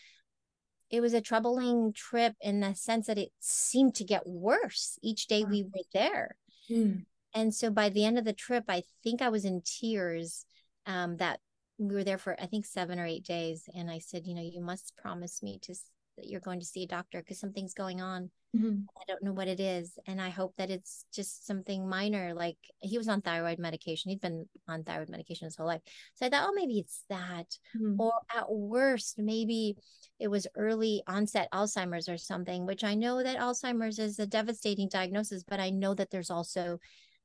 it 0.90 1.01
was 1.01 1.14
a 1.14 1.20
troubling 1.20 1.92
trip 1.92 2.35
in 2.40 2.61
the 2.61 2.75
sense 2.75 3.07
that 3.07 3.18
it 3.18 3.31
seemed 3.40 3.94
to 3.97 4.05
get 4.05 4.27
worse 4.27 4.99
each 5.03 5.27
day 5.27 5.44
we 5.44 5.62
were 5.62 5.83
there. 5.92 6.37
Hmm. 6.68 6.92
And 7.35 7.53
so 7.53 7.70
by 7.70 7.88
the 7.88 8.05
end 8.05 8.18
of 8.18 8.25
the 8.25 8.33
trip, 8.33 8.64
I 8.68 8.85
think 9.03 9.20
I 9.20 9.29
was 9.29 9.44
in 9.44 9.62
tears 9.64 10.47
um, 10.87 11.16
that 11.16 11.40
we 11.79 11.94
were 11.94 12.05
there 12.05 12.18
for 12.18 12.40
I 12.40 12.47
think 12.47 12.66
seven 12.66 13.01
or 13.01 13.07
eight 13.07 13.25
days, 13.25 13.68
and 13.75 13.90
I 13.90 13.99
said, 13.99 14.27
you 14.27 14.35
know, 14.35 14.42
you 14.42 14.61
must 14.61 14.97
promise 14.97 15.42
me 15.42 15.59
to 15.62 15.75
that 16.16 16.27
you're 16.27 16.40
going 16.40 16.61
to 16.61 16.66
see 16.66 16.85
a 16.85 16.88
doctor 16.88 17.20
because 17.20 17.40
something's 17.40 17.75
going 17.75 18.01
on. 18.01 18.31
Mm-hmm. 18.54 18.82
I 18.96 19.02
don't 19.08 19.22
know 19.22 19.32
what 19.32 19.48
it 19.48 19.58
is, 19.58 19.98
and 20.06 20.20
I 20.20 20.28
hope 20.28 20.54
that 20.56 20.70
it's 20.70 21.04
just 21.12 21.46
something 21.46 21.88
minor. 21.88 22.34
Like 22.34 22.56
he 22.80 22.98
was 22.98 23.08
on 23.08 23.20
thyroid 23.20 23.58
medication; 23.58 24.10
he'd 24.10 24.20
been 24.20 24.48
on 24.68 24.84
thyroid 24.84 25.08
medication 25.08 25.46
his 25.46 25.56
whole 25.56 25.66
life. 25.66 25.80
So 26.14 26.26
I 26.26 26.28
thought, 26.28 26.48
oh, 26.48 26.52
maybe 26.54 26.78
it's 26.78 27.04
that, 27.08 27.58
mm-hmm. 27.76 28.00
or 28.00 28.12
at 28.34 28.50
worst, 28.50 29.18
maybe 29.18 29.76
it 30.20 30.28
was 30.28 30.46
early 30.56 31.02
onset 31.06 31.48
Alzheimer's 31.52 32.08
or 32.08 32.16
something. 32.16 32.64
Which 32.64 32.84
I 32.84 32.94
know 32.94 33.22
that 33.22 33.38
Alzheimer's 33.38 33.98
is 33.98 34.18
a 34.18 34.26
devastating 34.26 34.88
diagnosis, 34.88 35.42
but 35.42 35.60
I 35.60 35.70
know 35.70 35.94
that 35.94 36.10
there's 36.10 36.30
also 36.30 36.78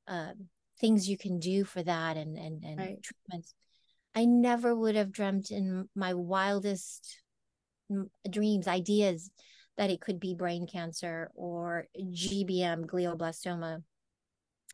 uh, 0.07 0.31
things 0.79 1.07
you 1.07 1.17
can 1.17 1.39
do 1.39 1.63
for 1.63 1.83
that 1.83 2.17
and 2.17 2.37
and 2.37 2.63
and 2.63 2.79
right. 2.79 3.03
treatments. 3.03 3.53
I 4.15 4.25
never 4.25 4.75
would 4.75 4.95
have 4.95 5.11
dreamt 5.11 5.51
in 5.51 5.87
my 5.95 6.15
wildest 6.15 7.21
dreams, 8.29 8.67
ideas 8.67 9.31
that 9.79 9.89
it 9.89 10.01
could 10.01 10.19
be 10.19 10.35
brain 10.35 10.67
cancer 10.67 11.31
or 11.35 11.87
GBM, 11.97 12.85
glioblastoma, 12.85 13.81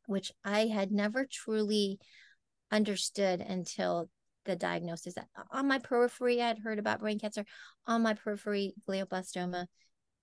which 0.08 0.32
I 0.44 0.62
had 0.66 0.92
never 0.92 1.28
truly 1.32 2.00
understood 2.72 3.40
until 3.40 4.10
the 4.46 4.56
diagnosis. 4.56 5.14
On 5.52 5.68
my 5.68 5.78
periphery, 5.78 6.42
I 6.42 6.48
had 6.48 6.58
heard 6.58 6.80
about 6.80 7.02
brain 7.02 7.20
cancer, 7.20 7.46
on 7.86 8.02
my 8.02 8.16
periphery, 8.16 8.74
glioblastoma, 8.90 9.68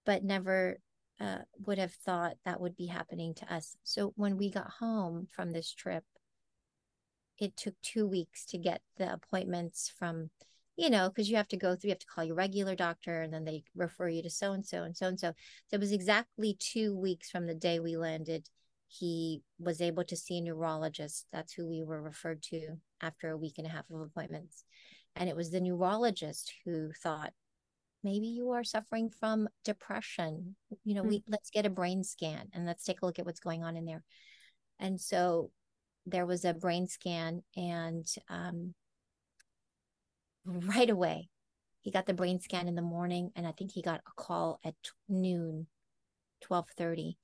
but 0.04 0.24
never 0.24 0.78
uh, 1.20 1.38
would 1.64 1.78
have 1.78 1.92
thought 1.92 2.34
that 2.44 2.60
would 2.60 2.76
be 2.76 2.86
happening 2.86 3.34
to 3.34 3.54
us. 3.54 3.76
So 3.84 4.12
when 4.16 4.36
we 4.36 4.50
got 4.50 4.68
home 4.80 5.28
from 5.30 5.52
this 5.52 5.72
trip, 5.72 6.02
it 7.38 7.56
took 7.56 7.74
two 7.82 8.08
weeks 8.08 8.46
to 8.46 8.58
get 8.58 8.80
the 8.96 9.12
appointments 9.12 9.92
from 9.96 10.30
you 10.76 10.90
know 10.90 11.08
because 11.08 11.28
you 11.28 11.36
have 11.36 11.48
to 11.48 11.56
go 11.56 11.74
through 11.74 11.88
you 11.88 11.92
have 11.92 11.98
to 11.98 12.06
call 12.06 12.24
your 12.24 12.34
regular 12.34 12.74
doctor 12.74 13.22
and 13.22 13.32
then 13.32 13.44
they 13.44 13.62
refer 13.74 14.08
you 14.08 14.22
to 14.22 14.30
so 14.30 14.52
and 14.52 14.64
so 14.64 14.82
and 14.82 14.96
so 14.96 15.06
and 15.06 15.20
so. 15.20 15.32
So 15.68 15.74
it 15.74 15.80
was 15.80 15.92
exactly 15.92 16.56
two 16.58 16.96
weeks 16.96 17.30
from 17.30 17.46
the 17.46 17.54
day 17.54 17.80
we 17.80 17.96
landed 17.96 18.48
he 18.92 19.42
was 19.58 19.80
able 19.80 20.04
to 20.04 20.16
see 20.16 20.38
a 20.38 20.42
neurologist. 20.42 21.26
That's 21.32 21.54
who 21.54 21.66
we 21.66 21.82
were 21.82 22.02
referred 22.02 22.42
to 22.50 22.76
after 23.00 23.30
a 23.30 23.38
week 23.38 23.54
and 23.56 23.66
a 23.66 23.70
half 23.70 23.88
of 23.90 24.00
appointments. 24.00 24.64
And 25.16 25.30
it 25.30 25.36
was 25.36 25.50
the 25.50 25.60
neurologist 25.60 26.52
who 26.64 26.90
thought 27.02 27.32
maybe 28.04 28.26
you 28.26 28.50
are 28.50 28.64
suffering 28.64 29.08
from 29.08 29.48
depression. 29.64 30.56
You 30.84 30.94
know 30.94 31.02
mm-hmm. 31.02 31.08
we 31.08 31.24
let's 31.26 31.50
get 31.50 31.64
a 31.64 31.70
brain 31.70 32.04
scan 32.04 32.48
and 32.52 32.66
let's 32.66 32.84
take 32.84 33.00
a 33.00 33.06
look 33.06 33.18
at 33.18 33.24
what's 33.24 33.40
going 33.40 33.64
on 33.64 33.76
in 33.76 33.86
there. 33.86 34.04
And 34.78 35.00
so 35.00 35.50
there 36.04 36.26
was 36.26 36.44
a 36.44 36.52
brain 36.52 36.86
scan 36.86 37.42
and 37.56 38.06
um, 38.28 38.74
right 40.44 40.90
away 40.90 41.28
he 41.82 41.90
got 41.90 42.06
the 42.06 42.14
brain 42.14 42.40
scan 42.40 42.68
in 42.68 42.74
the 42.74 42.82
morning 42.82 43.30
and 43.36 43.46
i 43.46 43.52
think 43.52 43.72
he 43.72 43.82
got 43.82 44.00
a 44.00 44.22
call 44.22 44.58
at 44.64 44.74
noon 45.08 45.66
12:30 46.48 47.16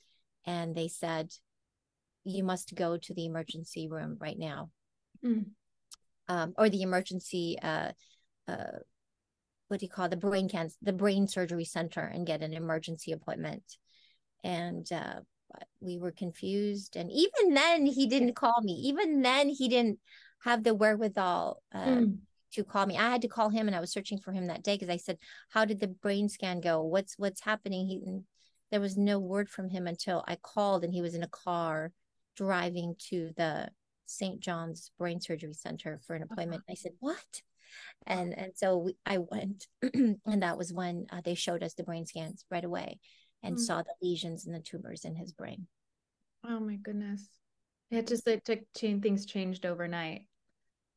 and 0.47 0.75
they 0.75 0.89
said 0.89 1.31
you 2.25 2.45
must 2.45 2.75
go 2.75 2.97
to 2.97 3.15
the 3.15 3.27
emergency 3.27 3.89
room 3.89 4.17
right 4.21 4.39
now 4.39 4.71
mm. 5.25 5.45
um, 6.29 6.55
or 6.57 6.69
the 6.69 6.83
emergency 6.83 7.59
uh, 7.63 7.93
uh, 8.47 8.79
what 9.69 9.81
do 9.81 9.87
you 9.87 9.91
call 9.91 10.07
it? 10.07 10.11
the 10.11 10.17
brain 10.17 10.49
cancer 10.49 10.77
the 10.83 10.93
brain 10.93 11.27
surgery 11.27 11.65
center 11.65 12.01
and 12.01 12.27
get 12.27 12.43
an 12.43 12.53
emergency 12.53 13.13
appointment 13.13 13.63
and 14.45 14.91
uh, 14.93 15.21
we 15.81 15.99
were 15.99 16.13
confused 16.13 16.97
and 16.97 17.11
even 17.11 17.55
then 17.55 17.87
he 17.87 18.07
didn't 18.07 18.35
call 18.35 18.61
me 18.63 18.73
even 18.73 19.23
then 19.23 19.49
he 19.49 19.69
didn't 19.69 19.99
have 20.41 20.63
the 20.63 20.75
wherewithal 20.75 21.63
uh, 21.75 21.85
mm. 21.85 22.19
To 22.53 22.65
call 22.65 22.87
me 22.87 22.97
i 22.97 23.11
had 23.11 23.23
to 23.23 23.29
call 23.29 23.49
him 23.49 23.67
and 23.67 23.77
i 23.77 23.81
was 23.81 23.93
searching 23.93 24.19
for 24.19 24.33
him 24.33 24.47
that 24.47 24.63
day 24.63 24.75
because 24.75 24.89
i 24.89 24.97
said 24.97 25.19
how 25.51 25.65
did 25.65 25.81
the 25.81 25.89
brain 25.89 26.29
scan 26.29 26.61
go 26.61 26.83
what's 26.83 27.15
what's 27.19 27.41
happening 27.41 27.87
he 27.87 28.01
there 28.71 28.81
was 28.81 28.97
no 28.97 29.19
word 29.19 29.49
from 29.49 29.69
him 29.69 29.87
until 29.87 30.25
i 30.27 30.37
called 30.37 30.85
and 30.85 30.93
he 30.93 31.03
was 31.03 31.15
in 31.15 31.23
a 31.23 31.29
car 31.29 31.93
driving 32.37 32.95
to 32.99 33.31
the 33.37 33.69
st 34.07 34.41
john's 34.41 34.91
brain 34.99 35.21
surgery 35.21 35.53
center 35.53 36.01
for 36.07 36.15
an 36.15 36.23
appointment 36.23 36.63
uh-huh. 36.63 36.73
i 36.73 36.75
said 36.75 36.93
what 37.01 37.43
and 38.07 38.37
and 38.37 38.53
so 38.55 38.79
we, 38.79 38.97
i 39.05 39.19
went 39.19 39.67
and 39.83 40.43
that 40.43 40.57
was 40.57 40.73
when 40.73 41.07
uh, 41.11 41.21
they 41.25 41.35
showed 41.35 41.63
us 41.63 41.75
the 41.75 41.83
brain 41.83 42.07
scans 42.07 42.45
right 42.51 42.65
away 42.65 42.99
and 43.43 43.57
mm. 43.57 43.61
saw 43.61 43.83
the 43.83 43.95
lesions 44.03 44.47
and 44.47 44.55
the 44.55 44.61
tumors 44.61 45.05
in 45.05 45.15
his 45.15 45.33
brain. 45.33 45.67
Oh 46.47 46.61
my 46.61 46.77
goodness. 46.77 47.29
It 47.91 48.07
just 48.07 48.27
it 48.27 48.45
took 48.45 48.61
change 48.77 49.03
things 49.03 49.27
changed 49.27 49.65
overnight. 49.65 50.27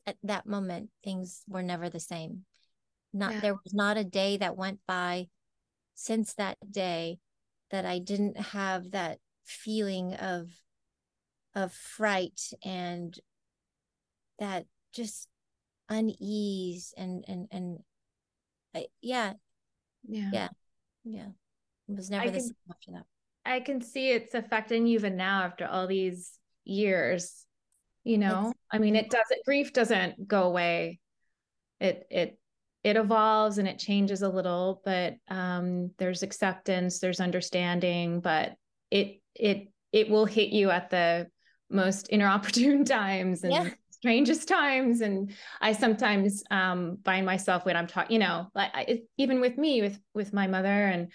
At 0.05 0.17
that 0.23 0.45
moment, 0.45 0.89
things 1.03 1.43
were 1.47 1.63
never 1.63 1.89
the 1.89 1.99
same. 1.99 2.45
Not 3.13 3.33
yeah. 3.33 3.39
there 3.39 3.53
was 3.53 3.73
not 3.73 3.97
a 3.97 4.03
day 4.03 4.37
that 4.37 4.57
went 4.57 4.79
by 4.87 5.27
since 5.95 6.33
that 6.35 6.57
day 6.69 7.19
that 7.69 7.85
I 7.85 7.99
didn't 7.99 8.37
have 8.37 8.91
that 8.91 9.19
feeling 9.45 10.13
of 10.15 10.49
of 11.53 11.73
fright 11.73 12.41
and 12.63 13.17
that 14.39 14.65
just 14.93 15.27
unease 15.89 16.93
and 16.97 17.25
and 17.27 17.47
and 17.51 17.79
I, 18.73 18.85
yeah 19.01 19.33
yeah 20.07 20.29
yeah 20.31 20.47
yeah 21.03 21.27
it 21.89 21.95
was 21.95 22.09
never 22.09 22.23
I 22.23 22.27
the 22.27 22.37
can, 22.37 22.41
same 22.41 22.55
after 22.69 22.91
that. 22.91 23.05
I 23.45 23.59
can 23.59 23.81
see 23.81 24.11
it's 24.11 24.33
affecting 24.33 24.87
you 24.87 24.95
even 24.95 25.17
now 25.17 25.43
after 25.43 25.65
all 25.65 25.87
these 25.87 26.31
years. 26.63 27.45
You 28.03 28.17
know, 28.17 28.49
it's, 28.49 28.59
I 28.71 28.77
mean, 28.79 28.95
it 28.95 29.09
doesn't 29.09 29.45
grief 29.45 29.73
doesn't 29.73 30.27
go 30.27 30.43
away. 30.43 30.99
It 31.79 32.07
it 32.09 32.39
it 32.83 32.95
evolves 32.95 33.57
and 33.57 33.67
it 33.67 33.77
changes 33.77 34.23
a 34.23 34.29
little, 34.29 34.81
but 34.83 35.15
um, 35.27 35.91
there's 35.99 36.23
acceptance, 36.23 36.99
there's 36.99 37.19
understanding, 37.19 38.21
but 38.21 38.55
it 38.89 39.21
it 39.35 39.67
it 39.91 40.09
will 40.09 40.25
hit 40.25 40.49
you 40.49 40.69
at 40.69 40.89
the 40.89 41.27
most 41.69 42.09
inopportune 42.09 42.85
times 42.85 43.43
and 43.43 43.53
yeah. 43.53 43.69
strangest 43.91 44.45
times 44.45 44.99
and 44.99 45.31
i 45.61 45.71
sometimes 45.71 46.43
um 46.51 46.97
find 47.05 47.25
myself 47.25 47.65
when 47.65 47.77
i'm 47.77 47.87
talking 47.87 48.15
you 48.15 48.19
know 48.19 48.47
like 48.53 48.69
I, 48.73 49.03
even 49.17 49.39
with 49.39 49.57
me 49.57 49.81
with 49.81 49.97
with 50.13 50.33
my 50.33 50.47
mother 50.47 50.67
and 50.67 51.09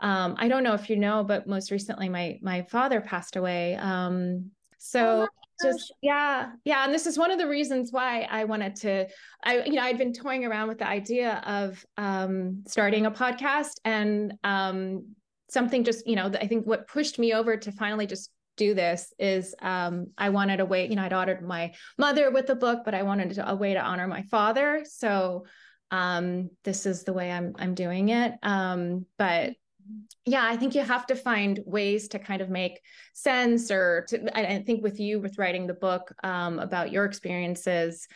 um, 0.00 0.36
I 0.38 0.48
don't 0.48 0.64
know 0.64 0.74
if 0.74 0.88
you 0.88 0.96
know, 0.96 1.24
but 1.24 1.46
most 1.46 1.70
recently 1.70 2.08
my 2.08 2.38
my 2.42 2.62
father 2.62 3.00
passed 3.00 3.36
away. 3.36 3.76
Um, 3.76 4.50
so 4.78 5.28
oh 5.28 5.39
just 5.62 5.92
yeah, 6.02 6.50
yeah, 6.64 6.84
and 6.84 6.94
this 6.94 7.06
is 7.06 7.18
one 7.18 7.30
of 7.30 7.38
the 7.38 7.48
reasons 7.48 7.92
why 7.92 8.26
I 8.30 8.44
wanted 8.44 8.76
to. 8.76 9.08
I 9.44 9.64
you 9.64 9.72
know 9.72 9.82
I'd 9.82 9.98
been 9.98 10.12
toying 10.12 10.44
around 10.44 10.68
with 10.68 10.78
the 10.78 10.88
idea 10.88 11.42
of 11.46 11.84
um, 11.96 12.62
starting 12.66 13.06
a 13.06 13.10
podcast, 13.10 13.74
and 13.84 14.34
um, 14.44 15.14
something 15.50 15.84
just 15.84 16.06
you 16.06 16.16
know 16.16 16.26
I 16.40 16.46
think 16.46 16.66
what 16.66 16.88
pushed 16.88 17.18
me 17.18 17.32
over 17.32 17.56
to 17.56 17.72
finally 17.72 18.06
just 18.06 18.30
do 18.56 18.74
this 18.74 19.12
is 19.18 19.54
um, 19.62 20.08
I 20.18 20.30
wanted 20.30 20.60
a 20.60 20.66
way. 20.66 20.88
You 20.88 20.96
know 20.96 21.02
I'd 21.02 21.12
honored 21.12 21.42
my 21.42 21.72
mother 21.98 22.30
with 22.30 22.46
the 22.46 22.56
book, 22.56 22.80
but 22.84 22.94
I 22.94 23.02
wanted 23.02 23.38
a 23.42 23.56
way 23.56 23.74
to 23.74 23.80
honor 23.80 24.06
my 24.06 24.22
father. 24.22 24.84
So 24.88 25.44
um, 25.90 26.50
this 26.64 26.86
is 26.86 27.04
the 27.04 27.12
way 27.12 27.30
I'm 27.30 27.54
I'm 27.58 27.74
doing 27.74 28.10
it. 28.10 28.34
Um, 28.42 29.06
but 29.18 29.54
yeah 30.26 30.44
i 30.44 30.56
think 30.56 30.74
you 30.74 30.82
have 30.82 31.06
to 31.06 31.14
find 31.14 31.60
ways 31.66 32.08
to 32.08 32.18
kind 32.18 32.42
of 32.42 32.48
make 32.48 32.80
sense 33.14 33.70
or 33.70 34.04
to 34.08 34.38
i, 34.38 34.62
think 34.62 34.82
with 34.82 35.00
you 35.00 35.20
with 35.20 35.38
writing 35.38 35.66
the 35.66 35.74
book 35.74 36.12
um, 36.22 36.58
about 36.58 36.92
your 36.92 37.04
experiences 37.04 38.06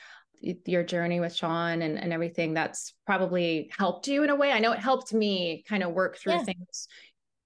your 0.41 0.83
journey 0.83 1.21
with 1.21 1.35
sean 1.35 1.83
and, 1.83 1.99
and 1.99 2.13
everything 2.13 2.53
that's 2.53 2.95
probably 3.07 3.71
helped 3.79 4.09
you 4.09 4.25
in 4.25 4.29
a 4.29 4.37
way. 4.37 4.53
I 4.53 4.59
know 4.59 4.73
it 4.73 4.79
helped 4.79 5.15
me 5.15 5.65
kind 5.67 5.83
of 5.83 5.93
work 5.93 6.19
through 6.19 6.35
yeah. 6.35 6.45
things 6.45 6.89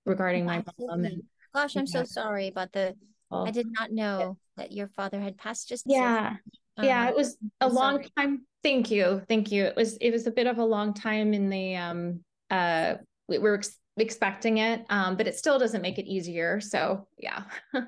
regarding 0.05 0.45
my 0.45 0.65
mom 0.81 1.05
and 1.05 1.23
gosh 1.55 1.77
i'm 1.77 1.87
so 1.87 2.03
sorry 2.03 2.49
about 2.49 2.73
the 2.73 2.95
i 3.31 3.51
did 3.51 3.67
not 3.79 3.93
know 3.93 4.19
yeah. 4.57 4.63
that 4.65 4.73
your 4.73 4.89
father 4.89 5.21
had 5.21 5.37
passed 5.37 5.69
just 5.69 5.85
yeah. 5.87 6.37
um, 6.79 6.85
yeah 6.85 7.09
it 7.09 7.15
was 7.15 7.37
a 7.61 7.67
I'm 7.67 7.75
long 7.75 7.95
sorry. 7.97 8.11
time. 8.17 8.47
Thank 8.63 8.91
you. 8.91 9.23
Thank 9.29 9.53
you. 9.53 9.65
It 9.65 9.77
was 9.77 9.97
it 9.99 10.11
was 10.11 10.27
a 10.27 10.31
bit 10.31 10.47
of 10.47 10.59
a 10.59 10.65
long 10.65 10.93
time 10.93 11.33
in 11.33 11.49
the 11.49 11.77
um 11.77 12.21
uh 12.51 12.95
we 13.29 13.39
were 13.39 13.61
expecting 14.01 14.59
it, 14.59 14.85
um, 14.91 15.17
but 15.17 15.27
it 15.27 15.37
still 15.37 15.59
doesn't 15.59 15.83
make 15.83 15.99
it 15.99 16.07
easier. 16.07 16.61
So 16.61 17.07
yeah. 17.19 17.45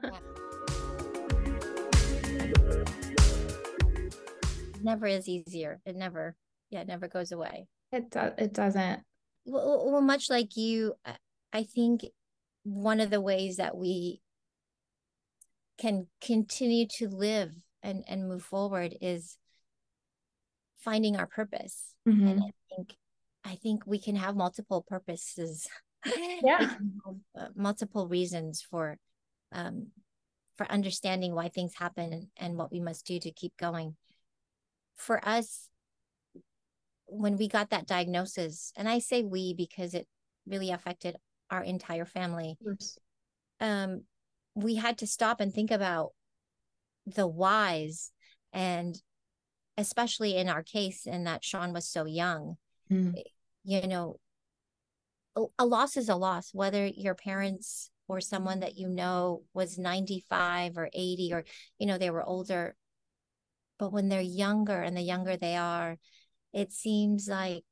never 4.82 5.06
is 5.06 5.28
easier. 5.28 5.80
It 5.84 5.96
never, 5.96 6.36
yeah, 6.70 6.80
it 6.80 6.88
never 6.88 7.08
goes 7.08 7.32
away. 7.32 7.66
It 7.92 8.10
does. 8.10 8.32
It 8.38 8.52
doesn't. 8.52 9.00
Well, 9.44 9.90
well, 9.90 10.02
much 10.02 10.30
like 10.30 10.56
you, 10.56 10.94
I 11.52 11.64
think 11.64 12.04
one 12.62 13.00
of 13.00 13.10
the 13.10 13.20
ways 13.20 13.56
that 13.56 13.76
we 13.76 14.20
can 15.78 16.06
continue 16.20 16.86
to 16.98 17.08
live 17.08 17.52
and 17.82 18.04
and 18.06 18.28
move 18.28 18.42
forward 18.42 18.94
is 19.00 19.38
finding 20.78 21.16
our 21.16 21.26
purpose. 21.26 21.94
Mm-hmm. 22.06 22.26
And 22.26 22.42
I 22.42 22.50
think 22.68 22.96
I 23.44 23.54
think 23.56 23.86
we 23.86 23.98
can 23.98 24.16
have 24.16 24.36
multiple 24.36 24.84
purposes 24.86 25.66
yeah. 26.04 26.74
Uh, 27.38 27.48
multiple 27.54 28.08
reasons 28.08 28.62
for 28.62 28.98
um 29.52 29.88
for 30.56 30.70
understanding 30.70 31.34
why 31.34 31.48
things 31.48 31.74
happen 31.74 32.12
and, 32.12 32.26
and 32.36 32.56
what 32.56 32.70
we 32.70 32.80
must 32.80 33.06
do 33.06 33.18
to 33.18 33.30
keep 33.30 33.56
going. 33.56 33.96
For 34.96 35.26
us 35.26 35.70
when 37.10 37.36
we 37.36 37.48
got 37.48 37.70
that 37.70 37.86
diagnosis 37.86 38.72
and 38.76 38.88
i 38.88 38.98
say 38.98 39.22
we 39.22 39.52
because 39.54 39.94
it 39.94 40.06
really 40.46 40.70
affected 40.70 41.16
our 41.50 41.62
entire 41.62 42.04
family 42.04 42.56
um 43.60 44.02
we 44.54 44.76
had 44.76 44.98
to 44.98 45.06
stop 45.06 45.40
and 45.40 45.52
think 45.52 45.70
about 45.70 46.10
the 47.06 47.26
whys 47.26 48.12
and 48.52 49.00
especially 49.76 50.36
in 50.36 50.48
our 50.48 50.62
case 50.62 51.06
in 51.06 51.24
that 51.24 51.44
sean 51.44 51.72
was 51.72 51.86
so 51.86 52.04
young 52.04 52.56
mm. 52.90 53.12
you 53.64 53.86
know 53.86 54.16
a 55.58 55.66
loss 55.66 55.96
is 55.96 56.08
a 56.08 56.16
loss, 56.16 56.50
whether 56.52 56.86
your 56.86 57.14
parents 57.14 57.90
or 58.08 58.20
someone 58.20 58.60
that 58.60 58.76
you 58.76 58.88
know 58.88 59.42
was 59.54 59.78
95 59.78 60.76
or 60.76 60.90
80 60.92 61.32
or, 61.32 61.44
you 61.78 61.86
know, 61.86 61.98
they 61.98 62.10
were 62.10 62.24
older. 62.24 62.74
But 63.78 63.92
when 63.92 64.08
they're 64.08 64.20
younger 64.20 64.80
and 64.80 64.96
the 64.96 65.02
younger 65.02 65.36
they 65.36 65.56
are, 65.56 65.96
it 66.52 66.72
seems 66.72 67.28
like 67.28 67.64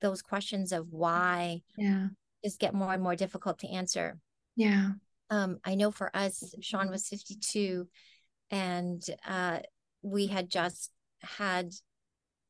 those 0.00 0.22
questions 0.22 0.72
of 0.72 0.88
why 0.90 1.60
yeah. 1.76 2.08
just 2.44 2.58
get 2.58 2.74
more 2.74 2.92
and 2.92 3.02
more 3.02 3.16
difficult 3.16 3.58
to 3.60 3.68
answer. 3.68 4.18
Yeah. 4.56 4.92
Um, 5.30 5.58
I 5.64 5.74
know 5.74 5.90
for 5.90 6.14
us, 6.16 6.54
Sean 6.60 6.90
was 6.90 7.08
52 7.08 7.88
and 8.50 9.02
uh, 9.26 9.60
we 10.02 10.26
had 10.26 10.50
just 10.50 10.90
had 11.22 11.72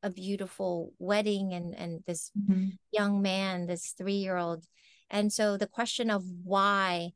a 0.05 0.09
beautiful 0.11 0.93
wedding 0.99 1.51
and 1.51 1.73
and 1.75 2.03
this 2.05 2.29
mm-hmm. 2.37 2.67
young 2.91 3.23
man 3.23 3.65
this 3.65 3.95
3-year-old 3.99 4.63
and 5.09 5.33
so 5.33 5.57
the 5.57 5.67
question 5.67 6.11
of 6.11 6.23
why 6.43 7.09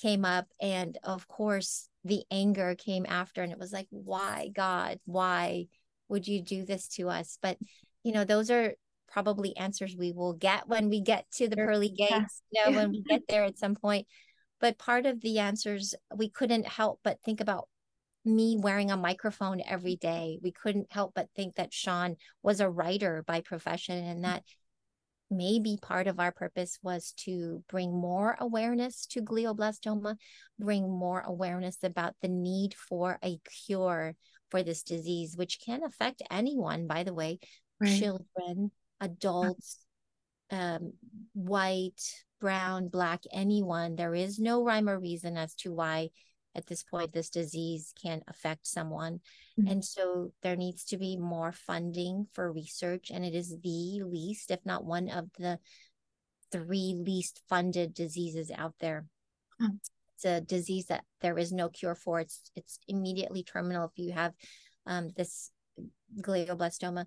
came 0.00 0.24
up 0.24 0.46
and 0.60 0.96
of 1.02 1.26
course 1.26 1.88
the 2.04 2.22
anger 2.30 2.76
came 2.76 3.04
after 3.08 3.42
and 3.42 3.50
it 3.50 3.58
was 3.58 3.72
like 3.72 3.88
why 3.90 4.50
god? 4.54 5.00
Why 5.06 5.66
would 6.08 6.28
you 6.28 6.40
do 6.40 6.64
this 6.64 6.86
to 6.90 7.08
us? 7.08 7.36
But 7.42 7.58
you 8.04 8.12
know 8.12 8.24
those 8.24 8.50
are 8.50 8.74
probably 9.08 9.56
answers 9.56 9.96
we 9.96 10.12
will 10.12 10.34
get 10.34 10.68
when 10.68 10.88
we 10.88 11.00
get 11.00 11.28
to 11.32 11.48
the 11.48 11.56
pearly 11.56 11.88
gates 11.88 12.42
yeah. 12.50 12.66
you 12.66 12.72
know 12.72 12.78
when 12.78 12.90
we 12.90 13.02
get 13.02 13.22
there 13.28 13.44
at 13.44 13.58
some 13.58 13.74
point. 13.74 14.06
But 14.60 14.78
part 14.78 15.04
of 15.04 15.20
the 15.20 15.40
answers 15.40 15.94
we 16.14 16.30
couldn't 16.30 16.66
help 16.66 17.00
but 17.02 17.18
think 17.24 17.40
about 17.40 17.68
me 18.26 18.56
wearing 18.58 18.90
a 18.90 18.96
microphone 18.96 19.62
every 19.66 19.96
day. 19.96 20.38
We 20.42 20.52
couldn't 20.52 20.92
help 20.92 21.12
but 21.14 21.28
think 21.34 21.56
that 21.56 21.72
Sean 21.72 22.16
was 22.42 22.60
a 22.60 22.70
writer 22.70 23.24
by 23.26 23.40
profession 23.40 24.04
and 24.04 24.24
that 24.24 24.42
maybe 25.30 25.78
part 25.80 26.06
of 26.06 26.20
our 26.20 26.32
purpose 26.32 26.78
was 26.82 27.12
to 27.16 27.62
bring 27.68 27.92
more 27.92 28.36
awareness 28.38 29.06
to 29.06 29.22
glioblastoma, 29.22 30.16
bring 30.58 30.88
more 30.88 31.20
awareness 31.20 31.78
about 31.82 32.14
the 32.22 32.28
need 32.28 32.74
for 32.74 33.18
a 33.24 33.40
cure 33.66 34.14
for 34.50 34.62
this 34.62 34.82
disease, 34.82 35.36
which 35.36 35.60
can 35.64 35.82
affect 35.82 36.22
anyone, 36.30 36.86
by 36.86 37.02
the 37.02 37.14
way, 37.14 37.38
right. 37.80 37.98
children, 37.98 38.70
adults, 39.00 39.78
um, 40.50 40.92
white, 41.32 42.00
brown, 42.40 42.88
black, 42.88 43.22
anyone. 43.32 43.96
There 43.96 44.14
is 44.14 44.38
no 44.38 44.62
rhyme 44.62 44.88
or 44.88 44.98
reason 44.98 45.36
as 45.36 45.54
to 45.56 45.72
why 45.72 46.10
at 46.56 46.66
this 46.66 46.82
point 46.82 47.12
this 47.12 47.30
disease 47.30 47.92
can 48.00 48.22
affect 48.28 48.66
someone. 48.66 49.20
Mm-hmm. 49.58 49.70
And 49.70 49.84
so 49.84 50.32
there 50.42 50.56
needs 50.56 50.84
to 50.86 50.96
be 50.96 51.16
more 51.16 51.52
funding 51.52 52.26
for 52.32 52.50
research. 52.50 53.10
And 53.12 53.24
it 53.24 53.34
is 53.34 53.56
the 53.62 54.02
least, 54.02 54.50
if 54.50 54.60
not 54.64 54.84
one 54.84 55.08
of 55.08 55.28
the 55.38 55.58
three 56.50 56.94
least 56.96 57.42
funded 57.48 57.94
diseases 57.94 58.50
out 58.56 58.74
there. 58.80 59.06
Mm-hmm. 59.60 59.76
It's 60.14 60.24
a 60.24 60.40
disease 60.40 60.86
that 60.86 61.04
there 61.20 61.38
is 61.38 61.52
no 61.52 61.68
cure 61.68 61.94
for. 61.94 62.20
It's 62.20 62.50
it's 62.54 62.78
immediately 62.88 63.42
terminal 63.42 63.84
if 63.84 63.98
you 63.98 64.12
have 64.12 64.32
um, 64.86 65.10
this 65.14 65.50
glioblastoma. 66.20 67.04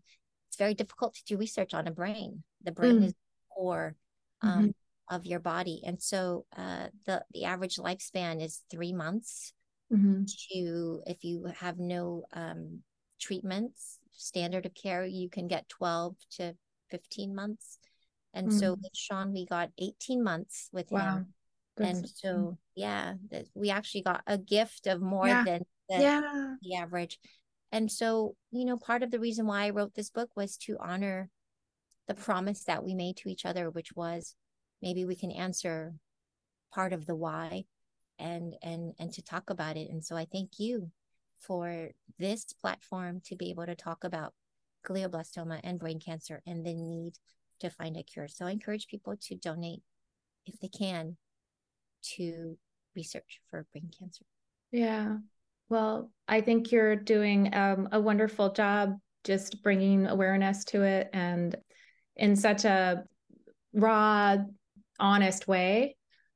It's 0.48 0.58
very 0.58 0.76
difficult 0.76 1.16
to 1.16 1.24
do 1.26 1.38
research 1.38 1.74
on 1.74 1.88
a 1.88 1.92
brain. 1.92 2.44
The 2.64 2.72
brain 2.72 3.00
mm. 3.00 3.06
is 3.06 3.14
core 3.52 3.96
um, 4.42 4.50
mm-hmm. 4.50 4.70
Of 5.10 5.26
your 5.26 5.40
body, 5.40 5.82
and 5.86 6.02
so 6.02 6.46
uh, 6.56 6.88
the 7.06 7.24
the 7.34 7.46
average 7.46 7.76
lifespan 7.76 8.44
is 8.44 8.62
three 8.70 8.94
months. 8.94 9.54
Mm-hmm. 9.92 10.24
To 10.52 11.02
if 11.08 11.24
you 11.24 11.46
have 11.58 11.80
no 11.80 12.24
um, 12.34 12.82
treatments, 13.20 14.00
standard 14.12 14.66
of 14.66 14.74
care, 14.74 15.06
you 15.06 15.30
can 15.30 15.48
get 15.48 15.70
twelve 15.70 16.16
to 16.38 16.54
fifteen 16.90 17.36
months. 17.36 17.80
And 18.32 18.50
mm. 18.50 18.60
so 18.60 18.74
with 18.74 18.92
Sean, 18.94 19.34
we 19.34 19.48
got 19.48 19.72
18 19.80 20.24
months 20.24 20.70
with 20.72 20.92
wow. 20.92 21.16
him 21.16 21.34
and 21.80 22.10
so 22.10 22.58
yeah 22.76 23.14
that 23.32 23.46
we 23.54 23.70
actually 23.70 24.02
got 24.02 24.22
a 24.28 24.38
gift 24.38 24.88
of 24.88 25.02
more 25.02 25.28
yeah. 25.28 25.44
than 25.44 25.62
the, 25.90 26.02
yeah. 26.02 26.56
the 26.62 26.76
average 26.76 27.20
and 27.72 27.92
so 27.92 28.36
you 28.52 28.66
know 28.66 28.78
part 28.78 29.04
of 29.04 29.12
the 29.12 29.20
reason 29.20 29.46
why 29.46 29.66
i 29.66 29.70
wrote 29.70 29.94
this 29.96 30.10
book 30.10 30.30
was 30.36 30.58
to 30.58 30.78
honor 30.80 31.30
the 32.08 32.14
promise 32.14 32.64
that 32.64 32.84
we 32.84 32.94
made 32.94 33.18
to 33.18 33.30
each 33.30 33.46
other 33.46 33.70
which 33.70 33.94
was 33.96 34.36
maybe 34.82 35.06
we 35.06 35.16
can 35.16 35.32
answer 35.32 35.94
part 36.74 36.94
of 36.94 37.06
the 37.06 37.16
why 37.16 37.64
and 38.18 38.56
and 38.62 38.94
and 39.00 39.14
to 39.14 39.22
talk 39.22 39.50
about 39.50 39.78
it 39.78 39.90
and 39.90 40.04
so 40.04 40.16
i 40.16 40.26
thank 40.32 40.60
you 40.60 40.92
for 41.40 41.90
this 42.18 42.46
platform 42.54 43.22
to 43.24 43.36
be 43.36 43.50
able 43.50 43.66
to 43.66 43.76
talk 43.76 44.04
about 44.04 44.34
glioblastoma 44.88 45.60
and 45.64 45.80
brain 45.80 46.00
cancer 46.00 46.42
and 46.46 46.66
the 46.66 46.74
need 46.74 47.14
to 47.60 47.70
find 47.70 47.98
a 47.98 48.04
cure 48.04 48.28
so 48.28 48.46
i 48.46 48.52
encourage 48.52 48.88
people 48.88 49.16
to 49.20 49.36
donate 49.36 49.82
if 50.46 50.60
they 50.60 50.68
can 50.68 51.18
to 52.02 52.58
research 52.96 53.42
for 53.50 53.66
brain 53.72 53.90
cancer. 53.98 54.26
Yeah. 54.72 55.18
Well, 55.70 56.12
I 56.28 56.42
think 56.42 56.72
you're 56.72 56.96
doing 56.96 57.54
um, 57.54 57.90
a 57.92 58.00
wonderful 58.00 58.52
job 58.52 58.98
just 59.24 59.62
bringing 59.64 60.08
awareness 60.08 60.64
to 60.66 60.84
it 60.84 61.10
and 61.14 61.56
in 62.16 62.36
such 62.36 62.66
a 62.66 63.04
raw, 63.74 64.38
honest 65.00 65.48
way. 65.48 65.96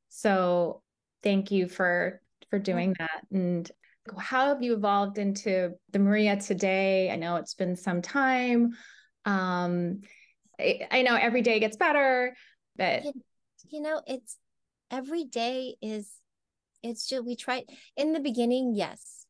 So 0.10 0.82
thank 1.22 1.52
you 1.52 1.68
for 1.68 2.22
for 2.50 2.60
doing 2.60 2.96
that. 3.00 3.26
And 3.32 3.70
how 4.18 4.48
have 4.48 4.62
you 4.62 4.74
evolved 4.74 5.18
into 5.18 5.72
the 5.92 6.00
Maria 6.00 6.38
today? 6.38 7.10
I 7.10 7.16
know 7.16 7.38
it's 7.38 7.56
been 7.56 7.76
some 7.76 8.02
time. 8.02 8.72
Um, 9.26 10.02
I, 10.60 10.88
I 10.92 11.02
know 11.02 11.16
every 11.16 11.42
day 11.42 11.60
gets 11.60 11.78
better, 11.78 12.36
but 12.76 13.04
you 13.70 13.82
know, 13.82 14.02
it's 14.06 14.38
every 14.92 15.24
day 15.24 15.76
is 15.82 16.12
it's 16.84 17.08
just 17.08 17.26
we 17.26 17.36
try 17.36 17.64
in 17.98 18.14
the 18.14 18.20
beginning 18.20 18.74
yes 18.76 19.26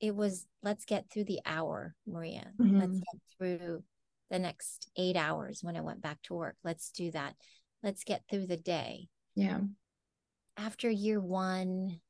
it 0.00 0.14
was 0.14 0.46
let's 0.62 0.84
get 0.84 1.10
through 1.10 1.24
the 1.24 1.40
hour 1.44 1.94
maria 2.06 2.52
mm-hmm. 2.60 2.78
let's 2.78 2.98
get 2.98 3.20
through 3.36 3.82
the 4.30 4.38
next 4.38 4.90
eight 4.96 5.16
hours 5.16 5.60
when 5.62 5.76
i 5.76 5.80
went 5.80 6.00
back 6.00 6.20
to 6.22 6.34
work 6.34 6.54
let's 6.62 6.90
do 6.92 7.10
that 7.10 7.34
let's 7.82 8.04
get 8.04 8.22
through 8.30 8.46
the 8.46 8.56
day. 8.56 9.08
Yeah. 9.34 9.60
After 10.56 10.90
year 10.90 11.20
one 11.20 12.00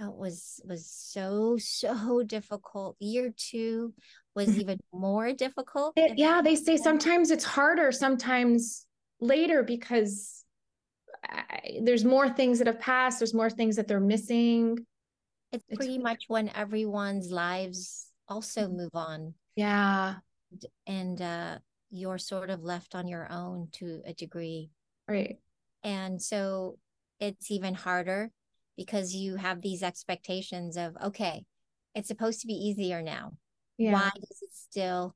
it 0.00 0.14
was 0.14 0.60
was 0.64 0.86
so 0.86 1.56
so 1.58 2.22
difficult. 2.22 2.96
Year 3.00 3.32
two 3.36 3.94
was 4.34 4.48
mm-hmm. 4.48 4.60
even 4.60 4.80
more 4.92 5.32
difficult 5.32 5.94
it, 5.96 6.16
yeah 6.16 6.40
they 6.40 6.54
say 6.54 6.76
sometimes 6.76 7.32
it's 7.32 7.44
harder 7.44 7.90
sometimes 7.90 8.86
later 9.20 9.64
because 9.64 10.44
I, 11.24 11.80
there's 11.82 12.04
more 12.04 12.28
things 12.28 12.58
that 12.58 12.68
have 12.68 12.78
passed 12.78 13.18
there's 13.18 13.34
more 13.34 13.50
things 13.50 13.76
that 13.76 13.88
they're 13.88 13.98
missing. 13.98 14.78
It's 15.50 15.64
pretty 15.74 15.96
it's, 15.96 16.04
much 16.04 16.24
when 16.28 16.50
everyone's 16.50 17.32
lives 17.32 18.06
also 18.28 18.66
mm-hmm. 18.66 18.76
move 18.76 18.94
on. 18.94 19.34
Yeah. 19.56 20.16
And 20.86 21.20
uh 21.20 21.58
you're 21.90 22.18
sort 22.18 22.50
of 22.50 22.62
left 22.62 22.94
on 22.94 23.08
your 23.08 23.26
own 23.32 23.68
to 23.72 24.02
a 24.04 24.12
degree 24.12 24.70
right 25.08 25.38
and 25.82 26.20
so 26.20 26.78
it's 27.20 27.50
even 27.50 27.74
harder 27.74 28.30
because 28.76 29.14
you 29.14 29.36
have 29.36 29.60
these 29.60 29.82
expectations 29.82 30.76
of 30.76 30.96
okay 31.02 31.44
it's 31.94 32.08
supposed 32.08 32.40
to 32.40 32.46
be 32.46 32.54
easier 32.54 33.02
now 33.02 33.32
yeah. 33.76 33.92
why 33.92 34.10
does 34.14 34.42
it 34.42 34.50
still 34.52 35.14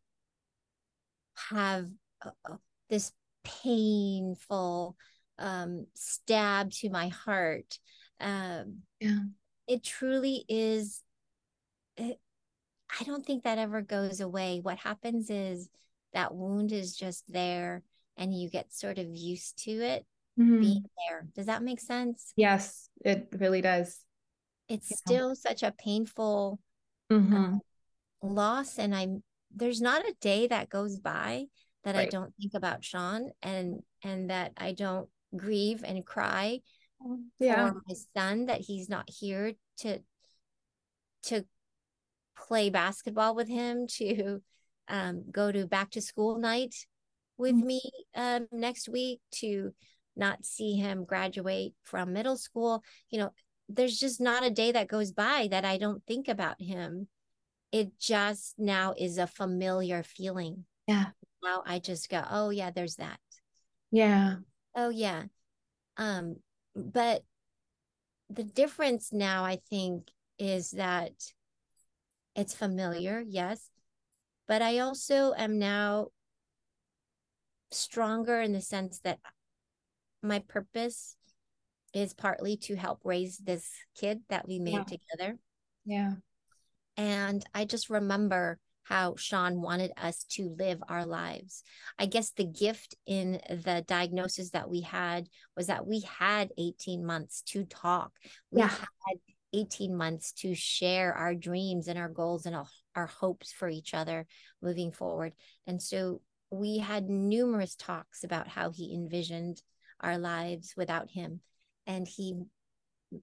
have 1.50 1.87
uh, 2.24 2.31
uh 2.50 2.57
this 2.88 3.12
painful 3.44 4.96
um, 5.38 5.87
stab 5.94 6.70
to 6.70 6.90
my 6.90 7.09
heart. 7.09 7.78
Um, 8.20 8.83
yeah. 9.00 9.18
It 9.66 9.83
truly 9.83 10.44
is. 10.48 11.02
It, 11.96 12.18
I 13.00 13.05
don't 13.05 13.24
think 13.24 13.44
that 13.44 13.59
ever 13.59 13.81
goes 13.81 14.20
away. 14.20 14.61
What 14.61 14.78
happens 14.78 15.31
is 15.31 15.68
that 16.12 16.35
wound 16.35 16.72
is 16.72 16.96
just 16.96 17.24
there 17.33 17.83
and 18.16 18.35
you 18.35 18.51
get 18.51 18.72
sort 18.72 18.98
of 18.98 19.07
used 19.09 19.64
to 19.64 19.70
it 19.70 20.05
mm-hmm. 20.38 20.61
being 20.61 20.85
there. 21.09 21.27
Does 21.35 21.46
that 21.46 21.62
make 21.62 21.81
sense? 21.81 22.33
Yes, 22.37 22.88
it 23.05 23.29
really 23.38 23.61
does. 23.61 23.98
It's 24.68 24.90
yeah. 24.90 24.96
still 24.96 25.35
such 25.35 25.62
a 25.62 25.72
painful 25.72 26.61
mm-hmm. 27.11 27.35
um, 27.35 27.61
loss. 28.22 28.79
And 28.79 28.94
I'm, 28.94 29.22
there's 29.55 29.81
not 29.81 30.05
a 30.05 30.14
day 30.20 30.46
that 30.46 30.68
goes 30.68 30.98
by 30.98 31.46
that 31.85 31.94
right. 31.94 32.07
I 32.07 32.11
don't 32.11 32.35
think 32.40 32.55
about 32.55 32.85
Sean 32.85 33.31
and, 33.42 33.81
and 34.03 34.31
that 34.31 34.53
I 34.57 34.72
don't 34.72 35.09
grieve 35.37 35.83
and 35.85 36.05
cry 36.05 36.61
yeah. 37.38 37.68
for 37.68 37.83
my 37.87 37.94
son 38.16 38.46
that 38.46 38.61
he's 38.61 38.88
not 38.88 39.09
here 39.09 39.53
to 39.79 39.98
to 41.25 41.44
play 42.37 42.70
basketball 42.70 43.35
with 43.35 43.48
him 43.48 43.87
to 43.87 44.42
um, 44.88 45.25
go 45.31 45.53
to 45.53 45.66
back 45.66 45.90
to 45.90 46.01
school 46.01 46.38
night 46.38 46.75
with 47.42 47.55
mm-hmm. 47.55 47.66
me 47.66 47.83
um, 48.14 48.46
next 48.52 48.88
week 48.88 49.20
to 49.33 49.72
not 50.16 50.44
see 50.44 50.76
him 50.76 51.05
graduate 51.05 51.74
from 51.83 52.12
middle 52.12 52.37
school. 52.37 52.83
You 53.11 53.20
know 53.20 53.31
there's 53.68 53.98
just 53.98 54.20
not 54.20 54.44
a 54.44 54.50
day 54.50 54.72
that 54.72 54.88
goes 54.88 55.12
by 55.12 55.48
that 55.50 55.64
i 55.64 55.78
don't 55.78 56.02
think 56.07 56.28
about 56.28 56.61
him. 56.61 57.09
It 57.70 57.98
just 57.98 58.55
now 58.59 58.94
is 58.98 59.18
a 59.18 59.26
familiar 59.26 60.02
feeling. 60.02 60.64
Yeah. 60.87 61.07
Now 61.42 61.62
i 61.66 61.78
just 61.78 62.09
go 62.09 62.24
oh 62.31 62.50
yeah 62.50 62.70
there's 62.70 62.96
that. 62.96 63.18
Yeah. 63.90 64.37
Oh 64.74 64.88
yeah. 64.88 65.24
Um, 65.98 66.37
but 66.74 67.22
the 68.31 68.44
difference 68.44 69.12
now, 69.12 69.44
I 69.44 69.59
think, 69.68 70.09
is 70.38 70.70
that 70.72 71.12
it's 72.35 72.55
familiar, 72.55 73.22
yes, 73.26 73.68
but 74.48 74.62
I 74.62 74.78
also 74.78 75.35
am 75.37 75.59
now 75.59 76.09
stronger 77.73 78.41
in 78.41 78.53
the 78.53 78.61
sense 78.61 79.01
that 79.01 79.19
my 80.23 80.41
purpose 80.41 81.17
is 81.95 82.15
partly 82.15 82.57
to 82.57 82.77
help 82.77 83.01
raise 83.05 83.39
this 83.39 83.69
kid 83.99 84.21
that 84.29 84.47
we 84.47 84.59
made 84.59 84.73
yeah. 84.73 84.85
together. 84.85 85.39
Yeah. 85.85 86.13
And 86.97 87.45
I 87.55 87.65
just 87.65 87.91
remember 87.91 88.59
how 88.85 89.15
Sean 89.17 89.61
wanted 89.61 89.93
us 89.97 90.25
to 90.31 90.55
live 90.59 90.83
our 90.89 91.07
lives. 91.07 91.63
I 91.99 92.07
guess 92.07 92.31
the 92.31 92.45
gift 92.45 92.97
in 93.07 93.41
the 93.49 93.85
diagnosis 93.87 94.51
that 94.51 94.69
we 94.69 94.81
had 94.81 95.29
was 95.57 95.69
that 95.69 95.87
we 95.87 96.01
had 96.19 96.51
18 96.59 97.05
months 97.05 97.43
to 97.49 97.65
talk. 97.65 98.13
We 98.51 98.61
yeah. 98.61 98.69
had 98.69 99.19
18 99.53 99.97
months 99.97 100.33
to 100.33 100.55
share 100.55 101.13
our 101.15 101.35
dreams 101.35 101.89
and 101.89 101.99
our 101.99 102.09
goals 102.09 102.47
and 102.47 102.57
our 102.97 103.07
hopes 103.07 103.53
for 103.53 103.69
each 103.69 103.95
other 103.95 104.27
moving 104.61 104.91
forward. 104.91 105.33
And 105.67 105.81
so 105.81 106.21
we 106.53 106.79
had 106.79 107.09
numerous 107.09 107.75
talks 107.75 108.25
about 108.25 108.49
how 108.49 108.71
he 108.71 108.95
envisioned 108.95 109.62
our 110.01 110.19
lives 110.19 110.75
without 110.77 111.11
him. 111.11 111.41
And 111.87 112.07
he 112.07 112.35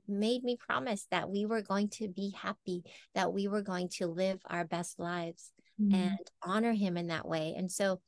made 0.07 0.43
me 0.43 0.57
promise 0.57 1.07
that 1.11 1.29
we 1.29 1.45
were 1.45 1.61
going 1.61 1.89
to 1.89 2.07
be 2.07 2.33
happy, 2.35 2.83
that 3.15 3.33
we 3.33 3.47
were 3.47 3.61
going 3.61 3.89
to 3.89 4.07
live 4.07 4.39
our 4.45 4.65
best 4.65 4.99
lives 4.99 5.51
mm-hmm. 5.79 5.95
and 5.95 6.19
honor 6.41 6.73
him 6.73 6.97
in 6.97 7.07
that 7.07 7.27
way. 7.27 7.55
And 7.57 7.71
so 7.71 7.99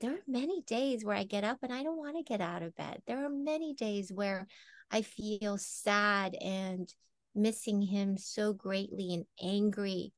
there 0.00 0.12
are 0.12 0.22
many 0.26 0.62
days 0.62 1.04
where 1.04 1.16
I 1.16 1.24
get 1.24 1.44
up 1.44 1.58
and 1.62 1.72
I 1.72 1.82
don't 1.82 1.98
want 1.98 2.16
to 2.16 2.22
get 2.22 2.40
out 2.40 2.62
of 2.62 2.76
bed. 2.76 3.02
There 3.06 3.24
are 3.24 3.30
many 3.30 3.74
days 3.74 4.10
where 4.12 4.46
I 4.90 5.02
feel 5.02 5.58
sad 5.58 6.34
and 6.40 6.92
missing 7.34 7.82
him 7.82 8.16
so 8.16 8.52
greatly 8.52 9.14
and 9.14 9.24
angry 9.42 10.12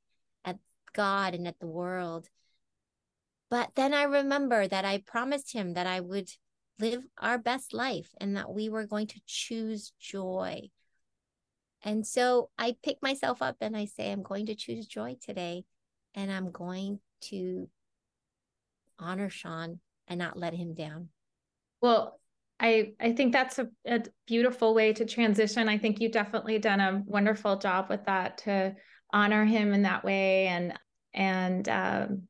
at 0.44 0.58
God 0.94 1.34
and 1.34 1.46
at 1.46 1.58
the 1.58 1.66
world. 1.66 2.28
But 3.52 3.72
then 3.74 3.92
I 3.92 4.04
remember 4.04 4.66
that 4.66 4.86
I 4.86 5.04
promised 5.04 5.52
him 5.52 5.74
that 5.74 5.86
I 5.86 6.00
would 6.00 6.30
live 6.78 7.04
our 7.18 7.36
best 7.36 7.74
life 7.74 8.08
and 8.18 8.34
that 8.38 8.50
we 8.50 8.70
were 8.70 8.86
going 8.86 9.08
to 9.08 9.20
choose 9.26 9.92
joy 10.00 10.70
And 11.84 12.06
so 12.06 12.50
I 12.58 12.76
pick 12.82 13.02
myself 13.02 13.42
up 13.42 13.56
and 13.60 13.76
I 13.76 13.86
say, 13.86 14.10
I'm 14.10 14.22
going 14.22 14.46
to 14.46 14.54
choose 14.54 14.86
joy 14.86 15.16
today. 15.20 15.64
And 16.14 16.30
I'm 16.30 16.50
going 16.50 17.00
to 17.22 17.68
honor 18.98 19.28
Sean 19.28 19.80
and 20.06 20.18
not 20.18 20.38
let 20.38 20.54
him 20.54 20.74
down. 20.74 21.08
Well, 21.80 22.20
I 22.60 22.92
I 23.00 23.12
think 23.12 23.32
that's 23.32 23.58
a, 23.58 23.68
a 23.86 24.02
beautiful 24.26 24.74
way 24.74 24.92
to 24.92 25.04
transition. 25.04 25.68
I 25.68 25.78
think 25.78 26.00
you've 26.00 26.12
definitely 26.12 26.58
done 26.58 26.80
a 26.80 27.02
wonderful 27.04 27.58
job 27.58 27.86
with 27.90 28.04
that 28.06 28.38
to 28.38 28.76
honor 29.12 29.44
him 29.44 29.74
in 29.74 29.82
that 29.82 30.04
way 30.04 30.46
and 30.46 30.78
and 31.12 31.68
um, 31.68 32.22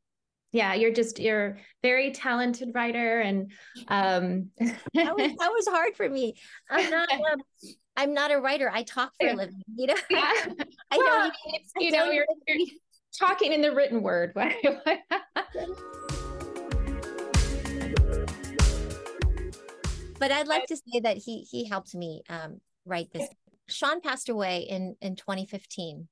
yeah 0.53 0.75
you're 0.75 0.93
just 0.93 1.19
you're 1.19 1.59
very 1.83 2.11
talented 2.13 2.71
writer 2.75 3.21
and 3.21 3.51
um 3.89 4.51
that, 4.59 5.17
was, 5.17 5.33
that 5.39 5.51
was 5.53 5.67
hard 5.69 5.97
for 5.97 6.09
me 6.09 6.35
i'm 6.71 6.91
not 6.91 7.11
um, 7.33 7.41
i'm 7.97 8.15
not 8.15 8.31
a 8.31 8.39
writer 8.39 8.71
i 8.73 8.83
talk 8.83 9.13
for 9.21 9.29
a 9.29 9.35
living 9.35 9.63
you 9.77 9.87
know 9.87 9.97
yeah. 10.11 10.21
i 10.91 10.99
well, 10.99 11.09
don't 11.09 11.35
even, 11.49 11.61
you 11.81 11.91
know 11.91 12.11
you're, 12.11 12.27
you're 12.47 12.67
talking 13.19 13.53
in 13.53 13.61
the 13.61 13.75
written 13.75 14.03
word 14.03 14.33
but 20.23 20.31
I'd 20.31 20.47
like 20.47 20.67
to 20.67 20.77
say 20.77 21.01
that 21.01 21.17
he 21.17 21.41
he 21.41 21.65
helped 21.65 21.97
me 21.97 22.23
um, 22.29 22.61
write 22.87 23.13
this. 23.13 23.29
Sean 23.69 24.01
passed 24.01 24.29
away 24.29 24.61
in 24.61 24.95
in 25.01 25.17
2015, 25.17 26.07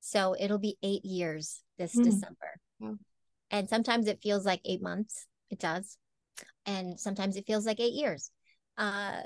so 0.00 0.34
it'll 0.40 0.58
be 0.58 0.78
eight 0.82 1.04
years 1.04 1.62
this 1.76 1.94
mm. 1.94 2.04
December. 2.04 2.96
And 3.56 3.68
sometimes 3.68 4.06
it 4.06 4.20
feels 4.22 4.44
like 4.44 4.60
eight 4.64 4.82
months. 4.82 5.26
It 5.50 5.58
does, 5.58 5.96
and 6.66 6.98
sometimes 6.98 7.36
it 7.36 7.46
feels 7.46 7.66
like 7.66 7.80
eight 7.80 7.94
years. 7.94 8.30
Uh, 8.76 9.20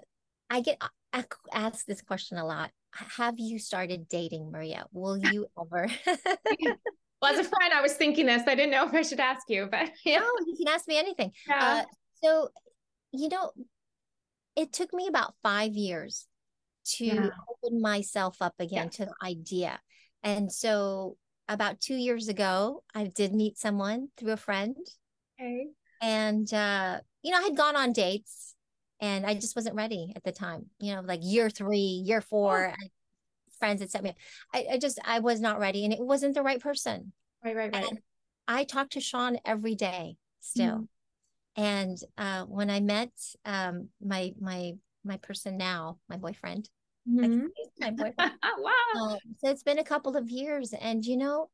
I 0.49 0.61
get 0.61 0.81
asked 1.53 1.87
this 1.87 2.03
question 2.03 2.39
a 2.39 2.47
lot. 2.47 2.71
Have 2.93 3.35
you 3.39 3.59
started 3.59 4.09
dating, 4.09 4.51
Maria? 4.51 4.87
Will 4.93 5.19
you 5.33 5.47
ever? 5.61 5.89
well, 6.07 7.33
as 7.33 7.39
a 7.39 7.49
friend, 7.49 7.73
I 7.75 7.83
was 7.83 7.95
thinking 7.95 8.27
this. 8.27 8.43
I 8.47 8.55
didn't 8.55 8.71
know 8.71 8.87
if 8.87 8.95
I 8.95 9.03
should 9.03 9.21
ask 9.21 9.49
you, 9.49 9.69
but 9.71 9.91
yeah. 10.05 10.19
no, 10.19 10.31
you 10.47 10.57
can 10.57 10.69
ask 10.69 10.87
me 10.87 10.99
anything. 10.99 11.33
Yeah. 11.49 11.59
Uh, 11.61 11.85
so, 12.23 12.49
you 13.13 13.29
know, 13.29 13.51
it 14.57 14.73
took 14.73 14.93
me 14.93 15.09
about 15.09 15.35
five 15.43 15.75
years 15.75 16.27
to 16.97 17.05
yeah. 17.05 17.29
open 17.65 17.81
myself 17.81 18.37
up 18.41 18.55
again 18.59 18.91
yeah. 18.93 19.07
to 19.07 19.07
the 19.07 19.27
idea. 19.27 19.81
And 20.23 20.53
so 20.53 21.17
about 21.51 21.81
two 21.81 21.97
years 21.97 22.29
ago, 22.29 22.85
I 22.95 23.05
did 23.05 23.35
meet 23.35 23.59
someone 23.59 24.09
through 24.17 24.33
a 24.33 24.37
friend. 24.37 24.77
Okay. 25.39 25.67
And 26.01 26.51
uh, 26.55 27.01
you 27.23 27.33
know, 27.33 27.39
I 27.39 27.43
had 27.43 27.57
gone 27.57 27.77
on 27.77 27.93
dates 27.93 28.55
and 29.01 29.27
I 29.27 29.35
just 29.35 29.57
wasn't 29.57 29.75
ready 29.75 30.13
at 30.15 30.23
the 30.23 30.33
time. 30.33 30.67
You 30.79 30.95
know, 30.95 31.01
like 31.03 31.21
year 31.23 31.51
three, 31.51 32.03
year 32.07 32.21
four, 32.21 32.73
oh. 32.73 32.87
friends 33.59 33.81
had 33.81 33.91
set 33.91 34.03
me 34.03 34.11
up. 34.11 34.17
I, 34.55 34.67
I 34.73 34.79
just 34.79 34.99
I 35.05 35.19
was 35.19 35.41
not 35.41 35.59
ready 35.59 35.85
and 35.85 35.93
it 35.93 36.01
wasn't 36.01 36.35
the 36.35 36.43
right 36.43 36.61
person. 36.61 37.13
Right, 37.45 37.57
right, 37.57 37.75
right. 37.75 37.85
And 37.91 37.99
I 38.47 38.65
talked 38.65 38.93
to 38.93 39.01
Sean 39.01 39.37
every 39.45 39.75
day 39.75 40.17
still. 40.41 40.87
Mm-hmm. 41.57 41.63
And 41.63 41.99
uh, 42.17 42.45
when 42.45 42.71
I 42.71 42.79
met 42.81 43.11
um, 43.45 43.89
my 44.01 44.33
my 44.41 44.75
my 45.05 45.17
person 45.17 45.57
now, 45.57 45.99
my 46.09 46.17
boyfriend, 46.17 46.69
mm-hmm. 47.11 47.47
my 47.81 47.91
boyfriend. 47.91 48.33
wow! 48.59 48.73
Um, 48.97 49.19
so 49.39 49.51
it's 49.51 49.63
been 49.63 49.79
a 49.79 49.85
couple 49.85 50.17
of 50.17 50.29
years, 50.29 50.73
and 50.73 51.05
you 51.05 51.17
know, 51.17 51.49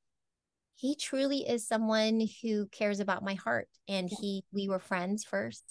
he 0.76 0.94
truly 0.94 1.38
is 1.38 1.66
someone 1.66 2.28
who 2.42 2.66
cares 2.66 3.00
about 3.00 3.24
my 3.24 3.34
heart. 3.34 3.68
And 3.88 4.10
he, 4.20 4.44
we 4.52 4.68
were 4.68 4.78
friends 4.78 5.24
first. 5.24 5.64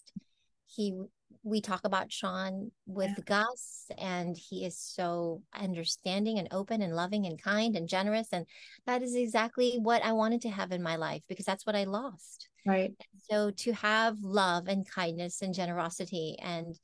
He, 0.65 0.99
we 1.43 1.61
talk 1.61 1.81
about 1.85 2.11
Sean 2.11 2.71
with 2.87 3.11
yeah. 3.15 3.23
Gus, 3.25 3.85
and 3.99 4.35
he 4.35 4.65
is 4.65 4.77
so 4.79 5.43
understanding 5.53 6.39
and 6.39 6.47
open 6.51 6.81
and 6.81 6.95
loving 6.95 7.27
and 7.27 7.41
kind 7.41 7.75
and 7.75 7.87
generous. 7.87 8.29
And 8.31 8.47
that 8.87 9.03
is 9.03 9.15
exactly 9.15 9.77
what 9.79 10.03
I 10.03 10.13
wanted 10.13 10.41
to 10.41 10.49
have 10.49 10.71
in 10.71 10.81
my 10.81 10.95
life 10.95 11.21
because 11.29 11.45
that's 11.45 11.67
what 11.67 11.75
I 11.75 11.83
lost. 11.83 12.49
Right. 12.65 12.93
So 13.29 13.51
to 13.51 13.73
have 13.73 14.17
love 14.21 14.67
and 14.67 14.89
kindness 14.89 15.43
and 15.43 15.53
generosity 15.53 16.35
and 16.41 16.79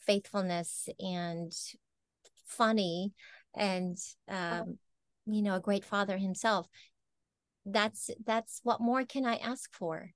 faithfulness 0.00 0.88
and 0.98 1.52
funny 2.46 3.12
and 3.54 3.96
um, 4.28 4.78
you 5.26 5.42
know 5.42 5.56
a 5.56 5.60
great 5.60 5.84
father 5.84 6.16
himself 6.16 6.66
that's 7.66 8.10
that's 8.24 8.60
what 8.62 8.80
more 8.80 9.04
can 9.04 9.26
i 9.26 9.36
ask 9.36 9.74
for. 9.74 10.12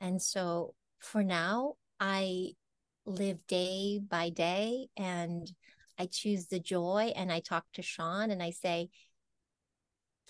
And 0.00 0.20
so 0.20 0.74
for 0.98 1.22
now 1.22 1.74
i 1.98 2.50
live 3.06 3.38
day 3.46 3.98
by 4.06 4.28
day 4.28 4.86
and 4.96 5.50
i 5.98 6.06
choose 6.06 6.46
the 6.46 6.60
joy 6.60 7.10
and 7.16 7.32
i 7.32 7.40
talk 7.40 7.64
to 7.72 7.82
sean 7.82 8.30
and 8.30 8.42
i 8.42 8.50
say 8.50 8.88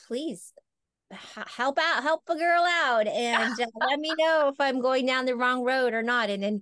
please 0.07 0.53
help 1.11 1.77
out 1.79 2.03
help 2.03 2.23
a 2.29 2.37
girl 2.37 2.65
out 2.65 3.07
and 3.09 3.61
uh, 3.61 3.67
let 3.89 3.99
me 3.99 4.15
know 4.19 4.49
if 4.49 4.61
i'm 4.61 4.81
going 4.81 5.07
down 5.07 5.25
the 5.25 5.35
wrong 5.35 5.65
road 5.65 5.93
or 5.93 6.03
not. 6.03 6.31
And 6.31 6.43
then 6.43 6.61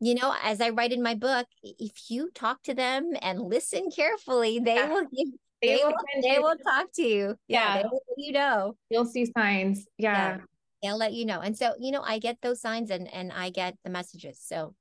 you 0.00 0.14
know 0.14 0.34
as 0.42 0.60
i 0.60 0.70
write 0.70 0.92
in 0.92 1.02
my 1.02 1.14
book 1.14 1.46
if 1.62 2.10
you 2.10 2.30
talk 2.34 2.62
to 2.62 2.74
them 2.74 3.12
and 3.20 3.40
listen 3.40 3.90
carefully 3.90 4.58
they 4.58 4.76
yeah. 4.76 4.88
will 4.88 5.06
give 5.14 5.28
they, 5.64 5.76
they 5.76 5.84
will 5.84 5.94
they 6.22 6.38
will 6.38 6.56
talk 6.56 6.92
to 6.94 7.02
you. 7.02 7.36
Yeah, 7.48 7.76
yeah. 7.76 7.82
Will, 7.90 8.00
you 8.16 8.32
know. 8.32 8.76
You'll 8.90 9.06
see 9.06 9.26
signs. 9.36 9.86
Yeah. 9.98 10.12
yeah. 10.12 10.38
They'll 10.82 10.98
let 10.98 11.12
you 11.12 11.24
know. 11.24 11.40
And 11.40 11.56
so 11.56 11.72
you 11.78 11.90
know 11.92 12.02
i 12.02 12.18
get 12.18 12.38
those 12.42 12.60
signs 12.60 12.90
and 12.90 13.12
and 13.12 13.32
i 13.32 13.50
get 13.50 13.76
the 13.84 13.90
messages. 13.90 14.40
So 14.42 14.74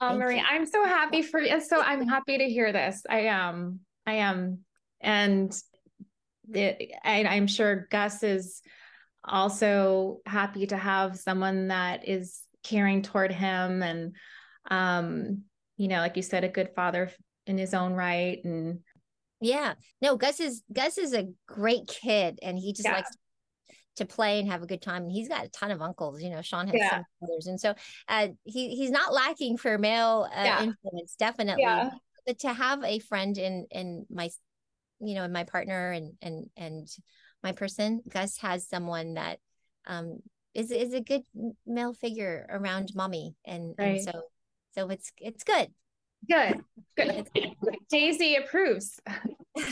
oh 0.00 0.16
marie 0.16 0.38
you. 0.38 0.44
i'm 0.48 0.66
so 0.66 0.84
happy 0.84 1.22
for 1.22 1.40
you. 1.40 1.60
So 1.60 1.80
i'm 1.80 2.08
happy 2.08 2.38
to 2.38 2.44
hear 2.44 2.72
this. 2.72 3.02
I 3.08 3.20
am 3.22 3.80
i 4.06 4.14
am. 4.14 4.60
And 5.00 5.54
it, 6.52 6.92
I, 7.04 7.24
I'm 7.24 7.46
sure 7.46 7.88
Gus 7.90 8.22
is 8.22 8.62
also 9.24 10.20
happy 10.26 10.66
to 10.68 10.76
have 10.76 11.18
someone 11.18 11.68
that 11.68 12.08
is 12.08 12.40
caring 12.62 13.02
toward 13.02 13.32
him 13.32 13.82
and 13.82 14.14
um 14.70 15.42
you 15.76 15.88
know 15.88 15.98
like 15.98 16.16
you 16.16 16.22
said 16.22 16.44
a 16.44 16.48
good 16.48 16.70
father 16.74 17.10
in 17.46 17.58
his 17.58 17.74
own 17.74 17.92
right 17.92 18.40
and 18.44 18.80
yeah 19.40 19.74
no 20.00 20.16
gus 20.16 20.40
is 20.40 20.62
gus 20.72 20.98
is 20.98 21.12
a 21.12 21.28
great 21.46 21.86
kid 21.86 22.38
and 22.42 22.58
he 22.58 22.72
just 22.72 22.86
yeah. 22.86 22.96
likes 22.96 23.10
to 23.96 24.06
play 24.06 24.38
and 24.38 24.50
have 24.50 24.62
a 24.62 24.66
good 24.66 24.80
time 24.80 25.02
and 25.02 25.12
he's 25.12 25.28
got 25.28 25.44
a 25.44 25.48
ton 25.50 25.70
of 25.70 25.82
uncles 25.82 26.22
you 26.22 26.30
know 26.30 26.40
sean 26.40 26.66
has 26.66 26.76
yeah. 26.76 26.90
some 26.90 27.04
brothers 27.20 27.46
and 27.46 27.60
so 27.60 27.74
uh 28.08 28.28
he 28.44 28.74
he's 28.76 28.90
not 28.90 29.12
lacking 29.12 29.56
for 29.56 29.76
male 29.76 30.26
uh, 30.34 30.42
yeah. 30.44 30.62
influence 30.62 31.14
definitely 31.18 31.62
yeah. 31.62 31.90
but 32.24 32.38
to 32.38 32.52
have 32.52 32.82
a 32.84 33.00
friend 33.00 33.36
in 33.36 33.66
in 33.70 34.06
my 34.08 34.30
you 35.02 35.14
know, 35.14 35.24
and 35.24 35.32
my 35.32 35.44
partner 35.44 35.90
and 35.90 36.12
and 36.22 36.46
and 36.56 36.88
my 37.42 37.52
person, 37.52 38.02
Gus 38.08 38.38
has 38.38 38.68
someone 38.68 39.14
that 39.14 39.38
um 39.86 40.20
is 40.54 40.70
is 40.70 40.94
a 40.94 41.00
good 41.00 41.22
male 41.66 41.92
figure 41.92 42.46
around 42.48 42.92
mommy, 42.94 43.34
and, 43.44 43.74
right. 43.78 43.96
and 43.96 44.02
so 44.02 44.22
so 44.74 44.88
it's 44.88 45.12
it's 45.18 45.44
good. 45.44 45.68
Good, 46.28 46.60
good. 46.96 47.28
Daisy 47.90 48.36
approves. 48.36 49.00
yeah. 49.06 49.16
you 49.56 49.64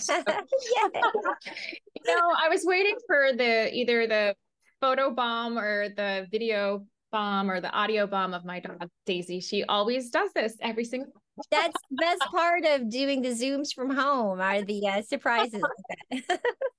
know, 2.06 2.34
I 2.36 2.48
was 2.48 2.64
waiting 2.64 2.96
for 3.06 3.32
the 3.36 3.72
either 3.72 4.06
the 4.06 4.34
photo 4.80 5.10
bomb 5.10 5.58
or 5.58 5.90
the 5.90 6.26
video 6.30 6.84
bomb 7.12 7.50
or 7.50 7.60
the 7.60 7.70
audio 7.70 8.06
bomb 8.06 8.34
of 8.34 8.44
my 8.44 8.60
dog 8.60 8.88
Daisy. 9.06 9.40
She 9.40 9.64
always 9.64 10.10
does 10.10 10.32
this 10.32 10.56
every 10.60 10.84
single 10.84 11.12
that's 11.50 11.76
best 11.90 12.20
part 12.30 12.64
of 12.64 12.90
doing 12.90 13.22
the 13.22 13.30
zooms 13.30 13.72
from 13.74 13.90
home 13.90 14.40
are 14.40 14.62
the 14.62 14.86
uh, 14.86 15.02
surprises 15.02 15.62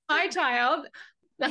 my 0.08 0.28
child 0.28 0.86
but, 1.38 1.50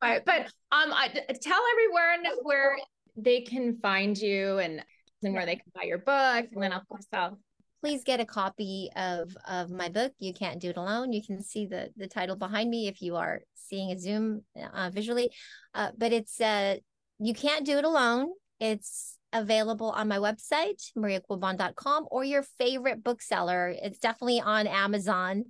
but 0.00 0.46
um 0.72 0.92
I, 0.92 1.08
tell 1.40 1.60
everyone 1.72 2.38
where 2.42 2.76
they 3.16 3.42
can 3.42 3.76
find 3.76 4.18
you 4.18 4.58
and 4.58 4.84
and 5.22 5.34
where 5.34 5.46
they 5.46 5.56
can 5.56 5.72
buy 5.74 5.82
your 5.82 5.98
book 5.98 6.46
and 6.52 6.62
then 6.62 6.72
of 6.72 6.86
course 6.88 7.06
I'll 7.12 7.38
please 7.82 8.04
get 8.04 8.20
a 8.20 8.24
copy 8.24 8.90
of 8.96 9.36
of 9.48 9.70
my 9.70 9.88
book 9.88 10.12
you 10.18 10.32
can't 10.32 10.60
do 10.60 10.70
it 10.70 10.76
alone 10.76 11.12
you 11.12 11.22
can 11.22 11.42
see 11.42 11.66
the 11.66 11.90
the 11.96 12.06
title 12.06 12.36
behind 12.36 12.70
me 12.70 12.88
if 12.88 13.02
you 13.02 13.16
are 13.16 13.40
seeing 13.54 13.90
a 13.90 13.98
zoom 13.98 14.42
uh, 14.74 14.90
visually 14.92 15.30
uh, 15.74 15.90
but 15.96 16.12
it's 16.12 16.40
uh 16.40 16.76
you 17.18 17.34
can't 17.34 17.66
do 17.66 17.78
it 17.78 17.84
alone 17.84 18.28
it's 18.60 19.18
available 19.32 19.90
on 19.90 20.08
my 20.08 20.18
website, 20.18 20.82
mariaquiban.com, 20.96 22.06
or 22.10 22.24
your 22.24 22.42
favorite 22.58 23.02
bookseller. 23.02 23.74
It's 23.82 23.98
definitely 23.98 24.40
on 24.40 24.66
Amazon 24.66 25.44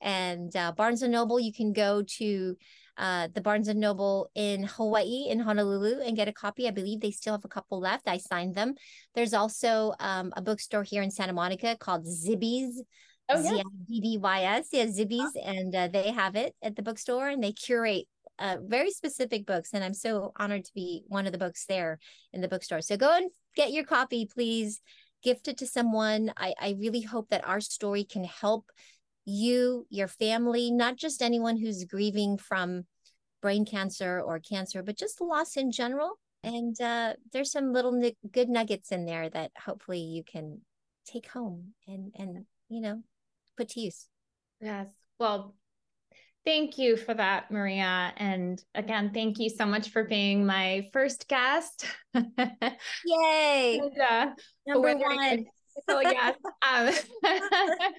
and 0.00 0.54
uh, 0.56 0.72
Barnes 0.72 1.02
and 1.02 1.12
Noble. 1.12 1.38
You 1.38 1.52
can 1.52 1.72
go 1.72 2.02
to 2.18 2.56
uh, 2.98 3.28
the 3.32 3.40
Barnes 3.40 3.68
and 3.68 3.80
Noble 3.80 4.30
in 4.34 4.64
Hawaii, 4.64 5.28
in 5.28 5.40
Honolulu, 5.40 6.02
and 6.02 6.16
get 6.16 6.28
a 6.28 6.32
copy. 6.32 6.68
I 6.68 6.72
believe 6.72 7.00
they 7.00 7.10
still 7.10 7.34
have 7.34 7.44
a 7.44 7.48
couple 7.48 7.80
left. 7.80 8.08
I 8.08 8.18
signed 8.18 8.54
them. 8.54 8.74
There's 9.14 9.32
also 9.32 9.94
um, 10.00 10.32
a 10.36 10.42
bookstore 10.42 10.82
here 10.82 11.02
in 11.02 11.10
Santa 11.10 11.32
Monica 11.32 11.76
called 11.78 12.04
Zibby's. 12.04 12.82
Oh, 13.30 13.40
yeah. 13.42 13.50
Z-I-B-B-Y-S. 13.50 14.68
Yeah, 14.72 14.86
Zibby's. 14.86 15.36
And 15.44 15.74
uh, 15.74 15.88
they 15.88 16.10
have 16.10 16.34
it 16.36 16.54
at 16.62 16.76
the 16.76 16.82
bookstore 16.82 17.28
and 17.28 17.42
they 17.42 17.52
curate 17.52 18.06
uh, 18.38 18.56
very 18.62 18.90
specific 18.90 19.46
books, 19.46 19.70
and 19.72 19.82
I'm 19.82 19.94
so 19.94 20.32
honored 20.36 20.64
to 20.64 20.74
be 20.74 21.02
one 21.08 21.26
of 21.26 21.32
the 21.32 21.38
books 21.38 21.66
there 21.66 21.98
in 22.32 22.40
the 22.40 22.48
bookstore. 22.48 22.80
So 22.80 22.96
go 22.96 23.16
and 23.16 23.30
get 23.56 23.72
your 23.72 23.84
copy, 23.84 24.26
please. 24.32 24.80
Gift 25.20 25.48
it 25.48 25.58
to 25.58 25.66
someone. 25.66 26.32
I, 26.36 26.54
I 26.60 26.76
really 26.78 27.00
hope 27.00 27.30
that 27.30 27.46
our 27.46 27.60
story 27.60 28.04
can 28.04 28.22
help 28.22 28.70
you, 29.28 29.86
your 29.90 30.08
family, 30.08 30.70
not 30.70 30.96
just 30.96 31.22
anyone 31.22 31.58
who's 31.58 31.84
grieving 31.84 32.38
from 32.38 32.84
brain 33.42 33.66
cancer 33.66 34.20
or 34.20 34.40
cancer, 34.40 34.82
but 34.82 34.96
just 34.96 35.20
loss 35.20 35.56
in 35.56 35.70
general. 35.70 36.18
And 36.42 36.80
uh, 36.80 37.14
there's 37.32 37.52
some 37.52 37.72
little 37.72 37.94
n- 37.94 38.12
good 38.32 38.48
nuggets 38.48 38.90
in 38.90 39.04
there 39.04 39.28
that 39.28 39.50
hopefully 39.62 40.00
you 40.00 40.24
can 40.24 40.62
take 41.06 41.28
home 41.28 41.72
and 41.86 42.12
and 42.16 42.44
you 42.68 42.80
know 42.80 43.02
put 43.56 43.70
to 43.70 43.80
use. 43.80 44.06
Yes. 44.60 44.88
Well, 45.18 45.54
thank 46.44 46.78
you 46.78 46.96
for 46.96 47.12
that, 47.12 47.50
Maria. 47.50 48.12
And 48.16 48.62
again, 48.74 49.10
thank 49.12 49.38
you 49.38 49.50
so 49.50 49.66
much 49.66 49.90
for 49.90 50.04
being 50.04 50.46
my 50.46 50.88
first 50.92 51.28
guest. 51.28 51.86
Yay! 52.14 53.80
and, 53.82 54.00
uh, 54.00 54.30
Number 54.66 54.96
one. 54.96 55.46
So 55.88 56.00
yes. 56.00 56.34
Um, 56.68 56.92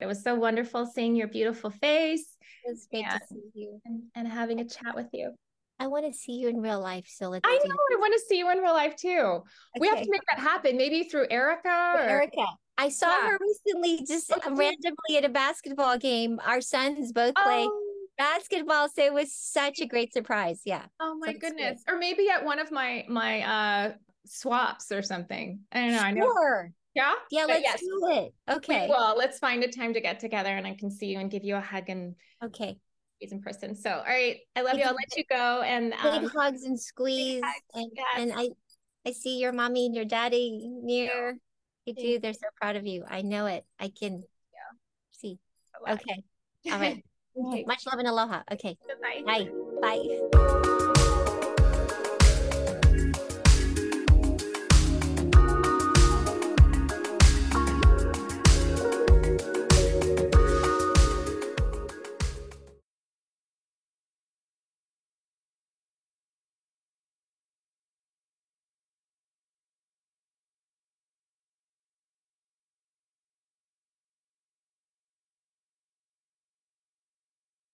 it 0.00 0.06
was 0.06 0.22
so 0.22 0.34
wonderful 0.34 0.86
seeing 0.86 1.16
your 1.16 1.28
beautiful 1.28 1.70
face. 1.70 2.36
It 2.64 2.70
was 2.70 2.86
great 2.90 3.04
and, 3.04 3.20
to 3.20 3.26
see 3.28 3.42
you 3.54 3.80
and, 3.84 4.02
and, 4.14 4.28
having 4.28 4.60
a 4.60 4.64
chat 4.64 4.94
with 4.94 5.08
you. 5.12 5.32
I 5.78 5.86
want 5.86 6.06
to 6.06 6.12
see 6.12 6.32
you 6.32 6.48
in 6.48 6.60
real 6.60 6.80
life. 6.80 7.06
So 7.08 7.28
let's. 7.28 7.46
I 7.46 7.58
know. 7.64 7.74
I 7.92 7.96
want 7.96 8.14
to 8.14 8.20
see 8.28 8.38
you 8.38 8.50
in 8.50 8.58
real 8.58 8.72
life 8.72 8.96
too. 8.96 9.08
Okay. 9.08 9.42
We 9.80 9.88
have 9.88 10.02
to 10.02 10.10
make 10.10 10.22
that 10.30 10.40
happen. 10.40 10.76
Maybe 10.76 11.04
through 11.04 11.26
Erica. 11.30 11.94
Or... 11.96 12.00
Erica. 12.00 12.46
I 12.76 12.88
saw 12.88 13.08
yeah. 13.08 13.30
her 13.30 13.38
recently, 13.40 14.04
just 14.04 14.32
okay. 14.32 14.48
randomly 14.50 15.16
at 15.16 15.24
a 15.24 15.28
basketball 15.28 15.98
game. 15.98 16.40
Our 16.44 16.60
sons 16.60 17.12
both 17.12 17.34
play 17.34 17.66
oh. 17.68 17.82
basketball, 18.18 18.88
so 18.88 19.04
it 19.04 19.12
was 19.12 19.32
such 19.32 19.80
a 19.80 19.86
great 19.86 20.12
surprise. 20.12 20.60
Yeah. 20.64 20.82
Oh 21.00 21.16
my 21.20 21.32
so 21.32 21.38
goodness! 21.38 21.82
Or 21.88 21.98
maybe 21.98 22.28
at 22.30 22.44
one 22.44 22.58
of 22.58 22.72
my 22.72 23.04
my 23.08 23.42
uh 23.42 23.92
swaps 24.26 24.90
or 24.90 25.02
something. 25.02 25.60
I 25.70 25.80
don't 25.80 25.92
know. 25.92 25.98
Sure. 25.98 26.06
I 26.06 26.12
know. 26.12 26.70
Yeah. 26.94 27.12
Yeah. 27.30 27.46
Let's 27.46 27.62
yes. 27.62 27.80
do 27.80 28.08
it. 28.10 28.34
Okay. 28.48 28.86
Well, 28.88 29.16
let's 29.16 29.38
find 29.38 29.62
a 29.64 29.68
time 29.68 29.94
to 29.94 30.00
get 30.00 30.20
together, 30.20 30.50
and 30.50 30.66
I 30.66 30.74
can 30.74 30.90
see 30.90 31.06
you 31.06 31.18
and 31.18 31.30
give 31.30 31.44
you 31.44 31.56
a 31.56 31.60
hug 31.60 31.88
and. 31.88 32.14
Okay. 32.42 32.78
In 33.20 33.40
person. 33.40 33.74
So, 33.74 33.90
all 33.90 34.04
right, 34.04 34.36
I 34.54 34.60
love 34.60 34.76
you. 34.76 34.84
I'll 34.84 34.94
let 34.94 35.16
you 35.16 35.24
go 35.30 35.62
and 35.62 35.94
um, 35.94 36.24
big 36.24 36.30
hugs 36.30 36.64
and 36.64 36.78
squeeze. 36.78 37.40
Hugs. 37.42 37.62
And, 37.72 37.90
yes. 37.96 38.06
and 38.18 38.32
I, 38.34 38.48
I 39.06 39.12
see 39.12 39.38
your 39.38 39.50
mommy 39.50 39.86
and 39.86 39.94
your 39.94 40.04
daddy 40.04 40.68
near. 40.68 41.38
You 41.86 41.94
do. 41.94 42.18
They're 42.18 42.34
so 42.34 42.48
proud 42.60 42.76
of 42.76 42.86
you. 42.86 43.02
I 43.08 43.22
know 43.22 43.46
it. 43.46 43.64
I 43.80 43.88
can 43.98 44.16
yeah. 44.16 44.76
see. 45.12 45.38
Okay. 45.88 46.22
All 46.70 46.78
right. 46.78 47.02
okay. 47.48 47.64
Much 47.66 47.86
love 47.86 47.98
and 47.98 48.08
aloha. 48.08 48.42
Okay. 48.52 48.76
Bye. 49.00 49.22
Bye. 49.24 49.48
Bye. 49.80 50.83